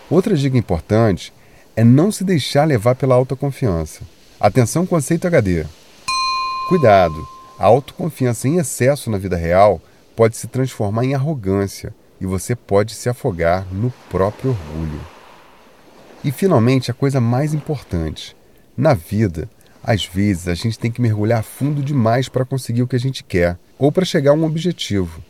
Outra 0.09 0.35
dica 0.35 0.57
importante 0.57 1.31
é 1.75 1.83
não 1.83 2.11
se 2.11 2.23
deixar 2.23 2.65
levar 2.65 2.95
pela 2.95 3.13
autoconfiança. 3.13 4.01
Atenção 4.39 4.85
conceito 4.85 5.27
HD. 5.27 5.65
Cuidado, 6.67 7.15
a 7.59 7.65
autoconfiança 7.65 8.47
em 8.47 8.57
excesso 8.57 9.09
na 9.09 9.17
vida 9.17 9.37
real 9.37 9.79
pode 10.15 10.35
se 10.35 10.47
transformar 10.47 11.05
em 11.05 11.13
arrogância 11.13 11.93
e 12.19 12.25
você 12.25 12.55
pode 12.55 12.95
se 12.95 13.07
afogar 13.07 13.67
no 13.71 13.91
próprio 14.09 14.51
orgulho. 14.51 14.99
E 16.23 16.31
finalmente, 16.31 16.89
a 16.89 16.93
coisa 16.93 17.21
mais 17.21 17.53
importante: 17.53 18.35
na 18.75 18.95
vida, 18.95 19.47
às 19.83 20.05
vezes 20.05 20.47
a 20.47 20.55
gente 20.55 20.79
tem 20.79 20.91
que 20.91 21.01
mergulhar 21.01 21.43
fundo 21.43 21.83
demais 21.83 22.27
para 22.27 22.45
conseguir 22.45 22.81
o 22.81 22.87
que 22.87 22.95
a 22.95 22.99
gente 22.99 23.23
quer 23.23 23.57
ou 23.77 23.91
para 23.91 24.05
chegar 24.05 24.31
a 24.31 24.33
um 24.33 24.43
objetivo. 24.43 25.21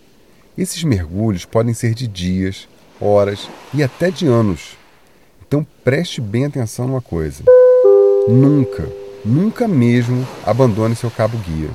Esses 0.58 0.84
mergulhos 0.84 1.46
podem 1.46 1.74
ser 1.74 1.94
de 1.94 2.08
dias, 2.08 2.68
horas 3.00 3.48
e 3.72 3.84
até 3.84 4.10
de 4.10 4.26
anos. 4.26 4.76
Então 5.46 5.66
preste 5.84 6.20
bem 6.20 6.46
atenção 6.46 6.88
numa 6.88 7.02
coisa. 7.02 7.44
Nunca, 8.28 8.92
nunca 9.24 9.68
mesmo 9.68 10.28
abandone 10.44 10.96
seu 10.96 11.12
cabo 11.12 11.38
guia, 11.38 11.70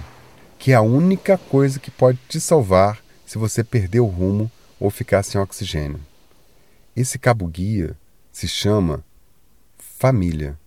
que 0.59 0.73
é 0.73 0.75
a 0.75 0.83
única 0.83 1.39
coisa 1.39 1.79
que 1.79 1.93
pode 1.93 2.19
te 2.29 2.41
salvar 2.41 3.01
se 3.25 3.39
você 3.39 3.63
perder 3.63 4.01
o 4.01 4.07
rumo 4.07 4.51
ou 4.81 4.91
ficar 4.91 5.23
sem 5.23 5.41
oxigênio. 5.41 6.01
Esse 6.97 7.21
cabo 7.21 7.47
guia 7.47 7.97
se 8.33 8.49
chama 8.49 9.05
família. 9.79 10.59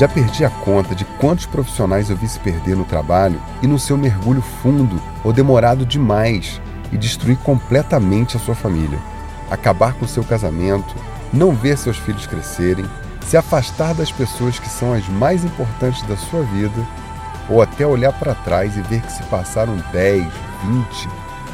Já 0.00 0.08
perdi 0.08 0.46
a 0.46 0.48
conta 0.48 0.94
de 0.94 1.04
quantos 1.04 1.44
profissionais 1.44 2.08
eu 2.08 2.16
vi 2.16 2.26
se 2.26 2.40
perder 2.40 2.74
no 2.74 2.86
trabalho 2.86 3.38
e 3.60 3.66
no 3.66 3.78
seu 3.78 3.98
mergulho 3.98 4.40
fundo 4.40 4.98
ou 5.22 5.30
demorado 5.30 5.84
demais 5.84 6.58
e 6.90 6.96
destruir 6.96 7.36
completamente 7.40 8.34
a 8.34 8.40
sua 8.40 8.54
família, 8.54 8.98
acabar 9.50 9.92
com 9.92 10.08
seu 10.08 10.24
casamento, 10.24 10.96
não 11.30 11.54
ver 11.54 11.76
seus 11.76 11.98
filhos 11.98 12.26
crescerem, 12.26 12.86
se 13.26 13.36
afastar 13.36 13.92
das 13.92 14.10
pessoas 14.10 14.58
que 14.58 14.70
são 14.70 14.94
as 14.94 15.06
mais 15.06 15.44
importantes 15.44 16.00
da 16.04 16.16
sua 16.16 16.44
vida 16.44 16.82
ou 17.46 17.60
até 17.60 17.86
olhar 17.86 18.14
para 18.14 18.34
trás 18.34 18.78
e 18.78 18.80
ver 18.80 19.02
que 19.02 19.12
se 19.12 19.22
passaram 19.24 19.76
10, 19.92 20.24
20 20.64 21.08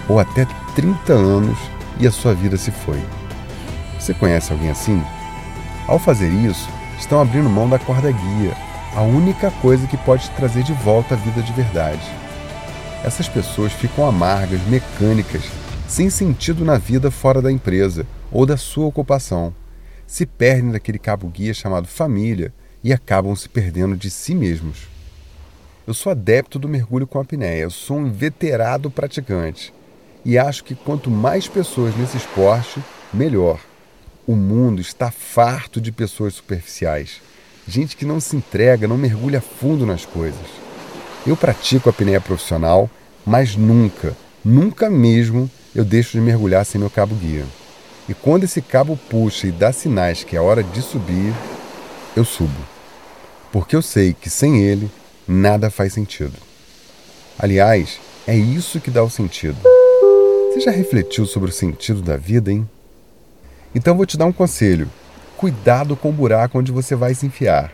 ou 0.08 0.20
até 0.20 0.46
30 0.76 1.12
anos 1.12 1.58
e 1.98 2.06
a 2.06 2.12
sua 2.12 2.32
vida 2.32 2.56
se 2.56 2.70
foi. 2.70 3.02
Você 3.98 4.14
conhece 4.14 4.52
alguém 4.52 4.70
assim? 4.70 5.02
Ao 5.88 5.98
fazer 5.98 6.28
isso, 6.28 6.68
estão 6.98 7.20
abrindo 7.20 7.48
mão 7.48 7.68
da 7.68 7.78
corda 7.78 8.10
guia, 8.10 8.56
a 8.94 9.02
única 9.02 9.50
coisa 9.62 9.86
que 9.86 9.96
pode 9.96 10.28
trazer 10.30 10.62
de 10.62 10.72
volta 10.72 11.14
a 11.14 11.18
vida 11.18 11.42
de 11.42 11.52
verdade. 11.52 12.02
Essas 13.04 13.28
pessoas 13.28 13.72
ficam 13.72 14.06
amargas, 14.06 14.60
mecânicas, 14.68 15.42
sem 15.86 16.10
sentido 16.10 16.64
na 16.64 16.78
vida 16.78 17.10
fora 17.10 17.40
da 17.40 17.52
empresa 17.52 18.06
ou 18.32 18.44
da 18.44 18.56
sua 18.56 18.86
ocupação. 18.86 19.54
Se 20.06 20.26
perdem 20.26 20.72
daquele 20.72 20.98
cabo 20.98 21.28
guia 21.28 21.52
chamado 21.52 21.86
família 21.86 22.52
e 22.82 22.92
acabam 22.92 23.34
se 23.36 23.48
perdendo 23.48 23.96
de 23.96 24.10
si 24.10 24.34
mesmos. 24.34 24.88
Eu 25.86 25.94
sou 25.94 26.10
adepto 26.10 26.58
do 26.58 26.68
mergulho 26.68 27.06
com 27.06 27.20
apneia, 27.20 27.62
eu 27.62 27.70
sou 27.70 27.98
um 27.98 28.06
inveterado 28.06 28.90
praticante 28.90 29.72
e 30.26 30.36
acho 30.36 30.64
que 30.64 30.74
quanto 30.74 31.08
mais 31.08 31.46
pessoas 31.46 31.96
nesse 31.96 32.16
esporte, 32.16 32.82
melhor. 33.14 33.60
O 34.26 34.34
mundo 34.34 34.80
está 34.80 35.08
farto 35.12 35.80
de 35.80 35.92
pessoas 35.92 36.34
superficiais, 36.34 37.20
gente 37.68 37.96
que 37.96 38.04
não 38.04 38.18
se 38.18 38.34
entrega, 38.34 38.88
não 38.88 38.98
mergulha 38.98 39.40
fundo 39.40 39.86
nas 39.86 40.04
coisas. 40.04 40.46
Eu 41.24 41.36
pratico 41.36 41.88
a 41.88 41.90
apneia 41.90 42.20
profissional, 42.20 42.90
mas 43.24 43.54
nunca, 43.54 44.16
nunca 44.44 44.90
mesmo 44.90 45.48
eu 45.72 45.84
deixo 45.84 46.12
de 46.12 46.20
mergulhar 46.20 46.66
sem 46.66 46.80
meu 46.80 46.90
cabo 46.90 47.14
guia. 47.14 47.44
E 48.08 48.14
quando 48.14 48.42
esse 48.42 48.60
cabo 48.60 48.98
puxa 49.08 49.46
e 49.46 49.52
dá 49.52 49.72
sinais 49.72 50.24
que 50.24 50.36
é 50.36 50.40
hora 50.40 50.64
de 50.64 50.82
subir, 50.82 51.32
eu 52.16 52.24
subo. 52.24 52.66
Porque 53.52 53.76
eu 53.76 53.82
sei 53.82 54.12
que 54.12 54.28
sem 54.28 54.60
ele 54.60 54.90
nada 55.26 55.70
faz 55.70 55.92
sentido. 55.92 56.34
Aliás, 57.38 58.00
é 58.26 58.36
isso 58.36 58.80
que 58.80 58.90
dá 58.90 59.04
o 59.04 59.10
sentido. 59.10 59.58
Você 60.52 60.62
já 60.62 60.72
refletiu 60.72 61.26
sobre 61.26 61.50
o 61.50 61.52
sentido 61.52 62.02
da 62.02 62.16
vida, 62.16 62.50
hein? 62.50 62.68
Então 63.74 63.96
vou 63.96 64.06
te 64.06 64.16
dar 64.16 64.26
um 64.26 64.32
conselho. 64.32 64.90
Cuidado 65.36 65.96
com 65.96 66.10
o 66.10 66.12
buraco 66.12 66.58
onde 66.58 66.72
você 66.72 66.94
vai 66.94 67.14
se 67.14 67.26
enfiar. 67.26 67.72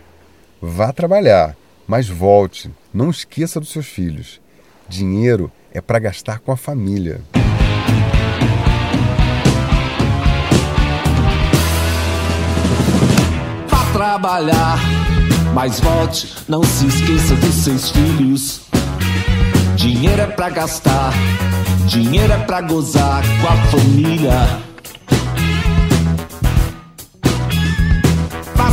Vá 0.60 0.92
trabalhar, 0.92 1.56
mas 1.86 2.08
volte. 2.08 2.70
Não 2.92 3.10
esqueça 3.10 3.60
dos 3.60 3.70
seus 3.70 3.86
filhos. 3.86 4.40
Dinheiro 4.88 5.50
é 5.72 5.80
para 5.80 5.98
gastar 5.98 6.40
com 6.40 6.52
a 6.52 6.56
família. 6.56 7.20
Vá 13.68 13.92
trabalhar, 13.92 14.78
mas 15.54 15.80
volte. 15.80 16.34
Não 16.48 16.62
se 16.62 16.86
esqueça 16.86 17.36
dos 17.36 17.54
seus 17.54 17.90
filhos. 17.90 18.62
Dinheiro 19.76 20.20
é 20.20 20.26
para 20.26 20.50
gastar 20.50 21.12
Dinheiro 21.86 22.32
é 22.32 22.38
pra 22.38 22.60
gozar 22.60 23.22
com 23.40 23.48
a 23.48 23.56
família. 23.66 24.71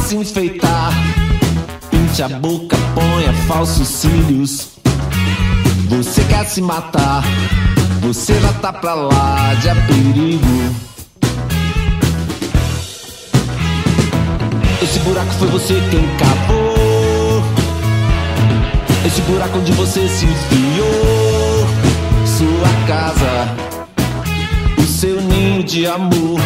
Se 0.10 0.16
enfeitar, 0.16 0.92
pinte 1.92 2.24
a 2.24 2.28
boca, 2.28 2.75
ponha 2.96 3.32
falsos 3.48 3.88
cílios. 3.88 4.70
Você 5.88 6.24
quer 6.24 6.48
se 6.48 6.63
matar, 6.63 7.24
você 8.01 8.34
já 8.42 8.51
tá 8.54 8.74
pra 8.74 8.96
lá 8.96 9.54
de 9.62 9.70
a 9.70 9.75
perigo. 9.75 10.75
Esse 14.82 15.00
buraco 15.01 15.32
foi 15.34 15.48
você 15.50 15.75
quem 15.92 16.08
cavou. 16.18 17.44
Esse 19.06 19.22
buraco 19.22 19.60
onde 19.60 19.72
você 19.74 20.08
se 20.08 20.26
enfiou 20.26 21.67
sua 22.26 22.88
casa, 22.88 23.56
o 24.76 24.84
seu 24.88 25.22
ninho 25.22 25.63
de 25.63 25.86
amor. 25.86 26.39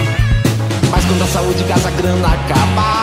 Mas 0.91 1.06
quando 1.06 1.21
a 1.21 1.28
saúde 1.28 1.63
casa 1.63 1.89
grana 1.91 2.28
acabar, 2.28 3.03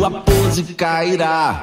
sua 0.00 0.10
pose 0.10 0.62
cairá. 0.74 1.60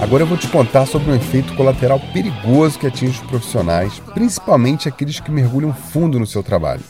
Agora 0.00 0.24
eu 0.24 0.26
vou 0.26 0.36
te 0.36 0.48
contar 0.48 0.84
sobre 0.86 1.10
um 1.10 1.14
efeito 1.14 1.54
colateral 1.54 1.98
perigoso 2.12 2.78
que 2.78 2.86
atinge 2.86 3.20
os 3.22 3.26
profissionais, 3.28 3.98
principalmente 4.12 4.88
aqueles 4.88 5.20
que 5.20 5.30
mergulham 5.30 5.72
fundo 5.72 6.18
no 6.18 6.26
seu 6.26 6.42
trabalho. 6.42 6.82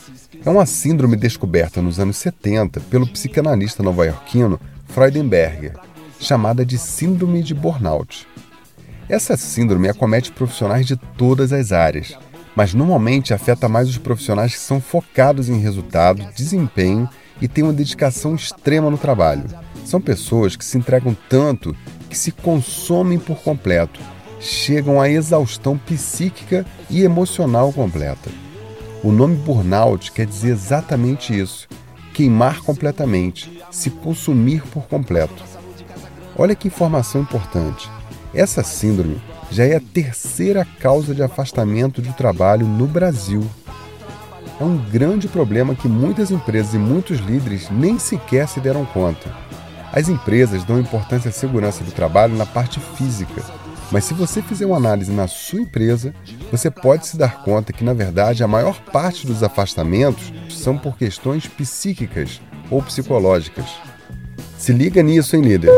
É 0.45 0.51
uma 0.51 0.67
síndrome 0.67 1.15
descoberta 1.15 1.81
nos 1.81 2.01
anos 2.01 2.17
70 2.17 2.81
pelo 2.81 3.07
psicanalista 3.07 3.81
nova-iorquino 3.83 4.59
Freudenberger, 4.95 5.73
chamada 6.21 6.67
de 6.67 6.77
Síndrome 6.77 7.43
de 7.43 7.55
Burnout. 7.55 8.27
Essa 9.09 9.39
síndrome 9.39 9.89
acomete 9.89 10.31
profissionais 10.31 10.87
de 10.87 10.97
todas 10.97 11.51
as 11.51 11.73
áreas, 11.73 12.17
mas 12.55 12.75
normalmente 12.75 13.33
afeta 13.33 13.71
mais 13.71 13.89
os 13.89 13.97
profissionais 13.97 14.53
que 14.53 14.61
são 14.61 14.83
focados 14.83 15.49
em 15.49 15.59
resultado, 15.59 16.23
desempenho 16.35 17.09
e 17.41 17.49
têm 17.49 17.65
uma 17.65 17.73
dedicação 17.73 18.35
extrema 18.35 18.91
no 18.91 18.99
trabalho. 18.99 19.45
São 19.85 19.99
pessoas 19.99 20.57
que 20.57 20.65
se 20.65 20.77
entregam 20.77 21.17
tanto 21.29 21.75
que 22.11 22.17
se 22.17 22.31
consomem 22.31 23.19
por 23.19 23.39
completo, 23.39 23.99
chegam 24.39 25.01
à 25.01 25.09
exaustão 25.09 25.79
psíquica 25.79 26.67
e 26.91 27.03
emocional 27.03 27.73
completa. 27.73 28.31
O 29.03 29.11
nome 29.11 29.37
burnout 29.37 30.13
quer 30.13 30.27
dizer 30.27 30.51
exatamente 30.51 31.37
isso: 31.37 31.67
queimar 32.13 32.61
completamente, 32.61 33.62
se 33.73 33.91
consumir 33.91 34.63
por 34.69 34.87
completo. 34.87 35.43
Olha 36.37 36.55
que 36.55 36.69
informação 36.69 37.23
importante. 37.23 37.91
Essa 38.33 38.63
síndrome 38.63 39.21
já 39.51 39.65
é 39.65 39.77
a 39.77 39.81
terceira 39.81 40.67
causa 40.79 41.15
de 41.15 41.23
afastamento 41.23 42.01
de 42.01 42.13
trabalho 42.13 42.67
no 42.67 42.87
Brasil. 42.87 43.45
É 44.61 44.65
um 44.65 44.77
grande 44.77 45.27
problema 45.27 45.75
que 45.75 45.89
muitas 45.89 46.31
empresas 46.31 46.75
e 46.75 46.79
muitos 46.79 47.19
líderes 47.19 47.69
nem 47.71 47.99
sequer 47.99 48.47
se 48.47 48.61
deram 48.61 48.85
conta. 48.85 49.35
As 49.93 50.09
empresas 50.09 50.65
dão 50.65 50.79
importância 50.79 51.29
à 51.29 51.33
segurança 51.33 51.83
do 51.83 51.91
trabalho 51.91 52.35
na 52.35 52.47
parte 52.47 52.81
física, 52.97 53.43
mas 53.91 54.05
se 54.05 54.15
você 54.15 54.41
fizer 54.41 54.65
uma 54.65 54.77
análise 54.77 55.13
na 55.13 55.29
sua 55.29 55.61
empresa, 55.61 56.15
você 56.51 56.71
pode 56.71 57.07
se 57.07 57.19
dar 57.19 57.43
conta 57.43 57.75
que, 57.75 57.85
na 57.85 57.93
verdade, 57.93 58.43
a 58.43 58.49
maior 58.49 58.81
parte 58.85 59.27
dos 59.27 59.43
afastamentos 59.43 60.33
são 60.49 60.79
por 60.79 60.97
questões 60.97 61.47
psíquicas 61.47 62.41
ou 62.73 62.83
psicológicas. 62.83 63.67
Se 64.59 64.73
liga 64.73 65.03
nisso, 65.03 65.37
hein, 65.37 65.43
líder? 65.43 65.71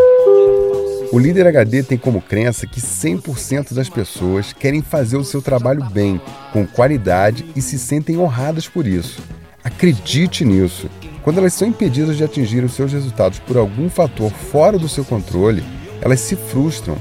O 1.12 1.18
líder 1.18 1.46
HD 1.46 1.83
tem 1.83 1.98
como 1.98 2.20
crença 2.20 2.66
que 2.66 2.80
100% 2.80 3.72
das 3.72 3.88
pessoas 3.88 4.52
querem 4.52 4.83
fazer 4.83 5.16
o 5.16 5.24
seu 5.24 5.40
trabalho 5.40 5.85
bem, 5.90 6.20
com 6.52 6.66
qualidade 6.66 7.44
e 7.54 7.62
se 7.62 7.78
sentem 7.78 8.16
honradas 8.18 8.66
por 8.68 8.87
isso. 8.87 9.22
Acredite 9.62 10.44
nisso. 10.44 10.88
Quando 11.22 11.38
elas 11.38 11.54
são 11.54 11.68
impedidas 11.68 12.16
de 12.16 12.24
atingir 12.24 12.64
os 12.64 12.74
seus 12.74 12.92
resultados 12.92 13.38
por 13.38 13.57
algum 13.57 13.88
fator 13.88 14.30
fora 14.30 14.78
do 14.78 14.88
seu 14.88 15.04
controle, 15.04 15.64
elas 16.02 16.20
se 16.20 16.37
frustram 16.37 16.98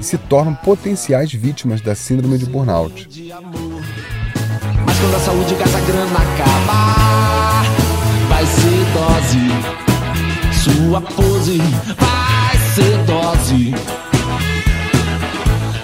e 0.00 0.04
se 0.04 0.18
tornam 0.18 0.54
potenciais 0.54 1.32
vítimas 1.32 1.80
da 1.80 1.94
síndrome 1.94 2.38
de 2.38 2.46
burnout. 2.46 3.08
Mas 4.84 4.98
quando 4.98 5.14
a 5.14 5.20
saúde 5.20 5.54
grana 5.54 6.18
acabar, 6.18 7.01
Sua 10.62 11.00
pose 11.00 11.58
vai 11.98 12.56
ser 12.72 12.96
dose. 13.04 13.72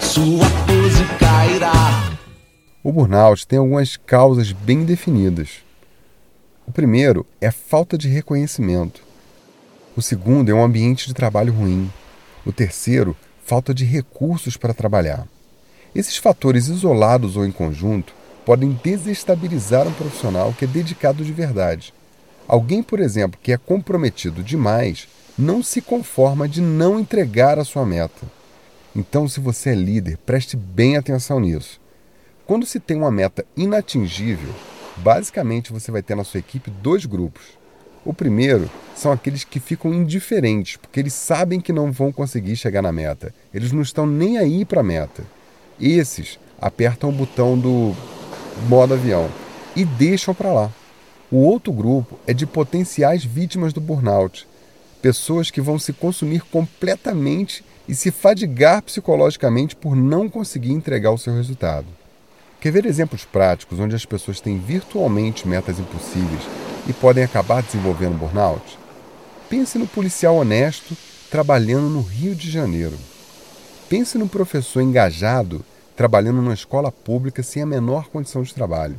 Sua 0.00 0.48
pose 0.66 1.04
cairá. 1.18 2.16
O 2.84 2.92
burnout 2.92 3.44
tem 3.44 3.58
algumas 3.58 3.96
causas 3.96 4.52
bem 4.52 4.84
definidas. 4.84 5.64
O 6.64 6.70
primeiro 6.70 7.26
é 7.40 7.48
a 7.48 7.52
falta 7.52 7.98
de 7.98 8.06
reconhecimento. 8.06 9.02
O 9.96 10.00
segundo 10.00 10.48
é 10.48 10.54
um 10.54 10.62
ambiente 10.62 11.08
de 11.08 11.14
trabalho 11.14 11.52
ruim. 11.52 11.90
O 12.46 12.52
terceiro, 12.52 13.16
falta 13.44 13.74
de 13.74 13.84
recursos 13.84 14.56
para 14.56 14.72
trabalhar. 14.72 15.26
Esses 15.92 16.18
fatores 16.18 16.68
isolados 16.68 17.36
ou 17.36 17.44
em 17.44 17.50
conjunto 17.50 18.14
podem 18.46 18.78
desestabilizar 18.84 19.88
um 19.88 19.92
profissional 19.92 20.54
que 20.56 20.66
é 20.66 20.68
dedicado 20.68 21.24
de 21.24 21.32
verdade. 21.32 21.92
Alguém, 22.48 22.82
por 22.82 22.98
exemplo, 22.98 23.38
que 23.40 23.52
é 23.52 23.56
comprometido 23.56 24.42
demais, 24.42 25.06
não 25.38 25.62
se 25.62 25.80
conforma 25.80 26.48
de 26.48 26.60
não 26.60 26.98
entregar 26.98 27.58
a 27.58 27.64
sua 27.64 27.86
meta. 27.86 28.26
Então, 28.96 29.28
se 29.28 29.38
você 29.38 29.70
é 29.70 29.74
líder, 29.74 30.18
preste 30.26 30.56
bem 30.56 30.96
atenção 30.96 31.38
nisso. 31.38 31.80
Quando 32.46 32.66
se 32.66 32.80
tem 32.80 32.96
uma 32.96 33.10
meta 33.10 33.44
inatingível, 33.56 34.52
Basicamente, 34.98 35.72
você 35.72 35.92
vai 35.92 36.02
ter 36.02 36.16
na 36.16 36.24
sua 36.24 36.40
equipe 36.40 36.70
dois 36.70 37.06
grupos. 37.06 37.42
O 38.04 38.12
primeiro 38.12 38.70
são 38.96 39.12
aqueles 39.12 39.44
que 39.44 39.60
ficam 39.60 39.94
indiferentes, 39.94 40.76
porque 40.76 40.98
eles 40.98 41.12
sabem 41.12 41.60
que 41.60 41.72
não 41.72 41.92
vão 41.92 42.10
conseguir 42.10 42.56
chegar 42.56 42.82
na 42.82 42.90
meta. 42.90 43.32
Eles 43.54 43.70
não 43.70 43.82
estão 43.82 44.06
nem 44.06 44.38
aí 44.38 44.64
para 44.64 44.80
a 44.80 44.84
meta. 44.84 45.24
Esses 45.80 46.38
apertam 46.60 47.10
o 47.10 47.12
botão 47.12 47.56
do 47.56 47.94
modo 48.68 48.94
avião 48.94 49.30
e 49.76 49.84
deixam 49.84 50.34
para 50.34 50.52
lá. 50.52 50.72
O 51.30 51.36
outro 51.36 51.70
grupo 51.70 52.18
é 52.26 52.32
de 52.32 52.46
potenciais 52.46 53.22
vítimas 53.22 53.74
do 53.74 53.82
burnout, 53.82 54.48
pessoas 55.02 55.50
que 55.50 55.60
vão 55.60 55.78
se 55.78 55.92
consumir 55.92 56.40
completamente 56.40 57.62
e 57.86 57.94
se 57.94 58.10
fadigar 58.10 58.82
psicologicamente 58.82 59.76
por 59.76 59.94
não 59.94 60.26
conseguir 60.26 60.72
entregar 60.72 61.10
o 61.10 61.18
seu 61.18 61.34
resultado. 61.34 61.86
Quer 62.58 62.72
ver 62.72 62.86
exemplos 62.86 63.26
práticos 63.26 63.78
onde 63.78 63.94
as 63.94 64.06
pessoas 64.06 64.40
têm 64.40 64.58
virtualmente 64.58 65.46
metas 65.46 65.78
impossíveis 65.78 66.42
e 66.88 66.94
podem 66.94 67.22
acabar 67.22 67.62
desenvolvendo 67.62 68.18
burnout? 68.18 68.78
Pense 69.50 69.76
no 69.76 69.86
policial 69.86 70.34
honesto 70.34 70.96
trabalhando 71.30 71.90
no 71.90 72.00
Rio 72.00 72.34
de 72.34 72.50
Janeiro. 72.50 72.96
Pense 73.86 74.16
no 74.16 74.28
professor 74.28 74.80
engajado 74.80 75.62
trabalhando 75.94 76.36
numa 76.36 76.54
escola 76.54 76.90
pública 76.90 77.42
sem 77.42 77.62
a 77.62 77.66
menor 77.66 78.08
condição 78.08 78.42
de 78.42 78.54
trabalho. 78.54 78.96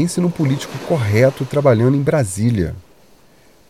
Pense 0.00 0.20
no 0.20 0.30
político 0.30 0.78
correto 0.86 1.44
trabalhando 1.44 1.96
em 1.96 2.00
Brasília. 2.00 2.72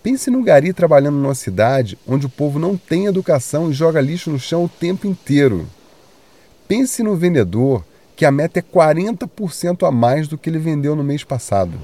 Pense 0.03 0.31
no 0.31 0.43
gari 0.43 0.75
trabalhando 0.75 1.17
numa 1.17 1.35
cidade 1.35 1.97
onde 2.07 2.27
o 2.27 2.29
povo 2.29 2.59
não 2.59 2.77
tem 2.77 3.07
educação 3.07 3.71
e 3.71 3.73
joga 3.73 3.99
lixo 3.99 4.31
no 4.31 4.39
chão 4.39 4.63
o 4.63 4.69
tempo 4.69 5.07
inteiro. 5.07 5.67
Pense 6.69 7.03
no 7.03 7.17
vendedor 7.17 7.83
que 8.15 8.27
a 8.27 8.31
meta 8.31 8.59
é 8.59 8.63
40% 8.63 9.89
a 9.89 9.91
mais 9.91 10.29
do 10.29 10.37
que 10.37 10.51
ele 10.51 10.59
vendeu 10.59 10.95
no 10.95 11.03
mês 11.03 11.25
passado. 11.25 11.81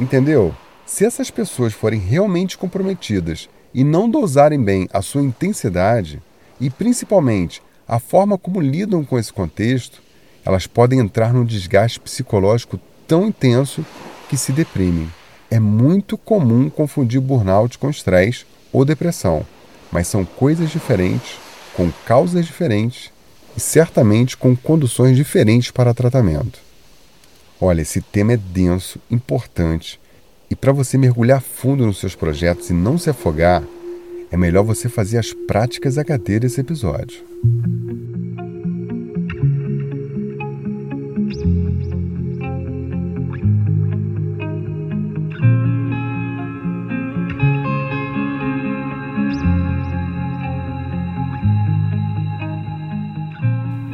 Entendeu? 0.00 0.56
Se 0.86 1.04
essas 1.04 1.30
pessoas 1.30 1.74
forem 1.74 2.00
realmente 2.00 2.56
comprometidas 2.56 3.50
e 3.74 3.84
não 3.84 4.08
dosarem 4.08 4.64
bem 4.64 4.88
a 4.90 5.02
sua 5.02 5.20
intensidade 5.20 6.22
e 6.58 6.70
principalmente 6.70 7.60
a 7.86 7.98
forma 7.98 8.38
como 8.38 8.58
lidam 8.58 9.04
com 9.04 9.18
esse 9.18 9.34
contexto, 9.34 10.02
elas 10.46 10.66
podem 10.66 10.98
entrar 10.98 11.34
num 11.34 11.44
desgaste 11.44 12.00
psicológico 12.00 12.80
tão 13.06 13.26
intenso 13.26 13.84
que 14.28 14.36
se 14.36 14.52
deprimem. 14.52 15.10
É 15.50 15.60
muito 15.60 16.16
comum 16.16 16.68
confundir 16.68 17.20
burnout 17.20 17.78
com 17.78 17.90
estresse 17.90 18.44
ou 18.72 18.84
depressão, 18.84 19.46
mas 19.92 20.08
são 20.08 20.24
coisas 20.24 20.70
diferentes, 20.70 21.38
com 21.76 21.90
causas 22.04 22.46
diferentes 22.46 23.12
e 23.56 23.60
certamente 23.60 24.36
com 24.36 24.56
conduções 24.56 25.16
diferentes 25.16 25.70
para 25.70 25.94
tratamento. 25.94 26.58
Olha, 27.60 27.82
esse 27.82 28.00
tema 28.00 28.32
é 28.32 28.36
denso, 28.36 28.98
importante, 29.10 30.00
e 30.50 30.56
para 30.56 30.72
você 30.72 30.98
mergulhar 30.98 31.40
fundo 31.40 31.86
nos 31.86 31.98
seus 31.98 32.14
projetos 32.14 32.70
e 32.70 32.72
não 32.72 32.98
se 32.98 33.10
afogar, 33.10 33.62
é 34.30 34.36
melhor 34.36 34.64
você 34.64 34.88
fazer 34.88 35.18
as 35.18 35.32
práticas 35.32 35.96
HD 35.96 36.40
desse 36.40 36.60
episódio. 36.60 37.24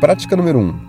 Prática 0.00 0.34
número 0.34 0.58
1. 0.58 0.62
Um. 0.62 0.80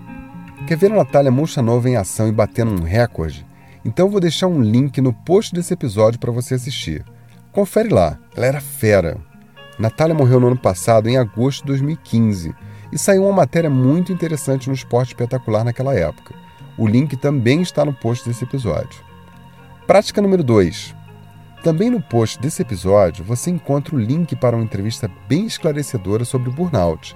Quer 0.66 0.78
ver 0.78 0.90
a 0.90 0.96
Natália 0.96 1.30
Monchanova 1.30 1.86
em 1.86 1.96
ação 1.96 2.28
e 2.28 2.32
batendo 2.32 2.72
um 2.72 2.82
recorde? 2.82 3.46
Então 3.84 4.08
vou 4.08 4.18
deixar 4.18 4.46
um 4.46 4.62
link 4.62 5.02
no 5.02 5.12
post 5.12 5.54
desse 5.54 5.74
episódio 5.74 6.18
para 6.18 6.32
você 6.32 6.54
assistir. 6.54 7.04
Confere 7.52 7.90
lá, 7.90 8.18
ela 8.34 8.46
era 8.46 8.58
fera. 8.58 9.18
Natália 9.78 10.14
morreu 10.14 10.40
no 10.40 10.46
ano 10.46 10.56
passado, 10.56 11.10
em 11.10 11.18
agosto 11.18 11.60
de 11.60 11.66
2015, 11.66 12.54
e 12.90 12.96
saiu 12.96 13.24
uma 13.24 13.34
matéria 13.34 13.68
muito 13.68 14.14
interessante 14.14 14.66
no 14.68 14.74
Esporte 14.74 15.08
Espetacular 15.08 15.62
naquela 15.62 15.94
época. 15.94 16.34
O 16.78 16.86
link 16.86 17.14
também 17.14 17.60
está 17.60 17.84
no 17.84 17.92
post 17.92 18.26
desse 18.26 18.44
episódio. 18.44 19.04
Prática 19.86 20.22
número 20.22 20.42
2. 20.42 20.94
Também 21.62 21.90
no 21.90 22.00
post 22.00 22.40
desse 22.40 22.62
episódio 22.62 23.22
você 23.22 23.50
encontra 23.50 23.94
o 23.94 24.00
link 24.00 24.34
para 24.36 24.56
uma 24.56 24.64
entrevista 24.64 25.10
bem 25.28 25.44
esclarecedora 25.44 26.24
sobre 26.24 26.50
burnout 26.50 27.14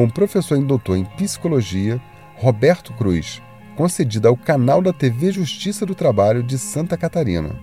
com 0.00 0.04
o 0.06 0.10
professor 0.10 0.56
e 0.56 0.64
doutor 0.64 0.96
em 0.96 1.04
psicologia 1.04 2.00
Roberto 2.36 2.90
Cruz, 2.94 3.42
concedida 3.76 4.30
ao 4.30 4.36
canal 4.36 4.80
da 4.80 4.94
TV 4.94 5.30
Justiça 5.30 5.84
do 5.84 5.94
Trabalho 5.94 6.42
de 6.42 6.56
Santa 6.56 6.96
Catarina. 6.96 7.54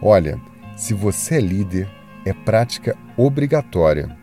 Olha, 0.00 0.40
se 0.76 0.94
você 0.94 1.38
é 1.38 1.40
líder, 1.40 1.90
é 2.24 2.32
prática 2.32 2.96
obrigatória. 3.16 4.16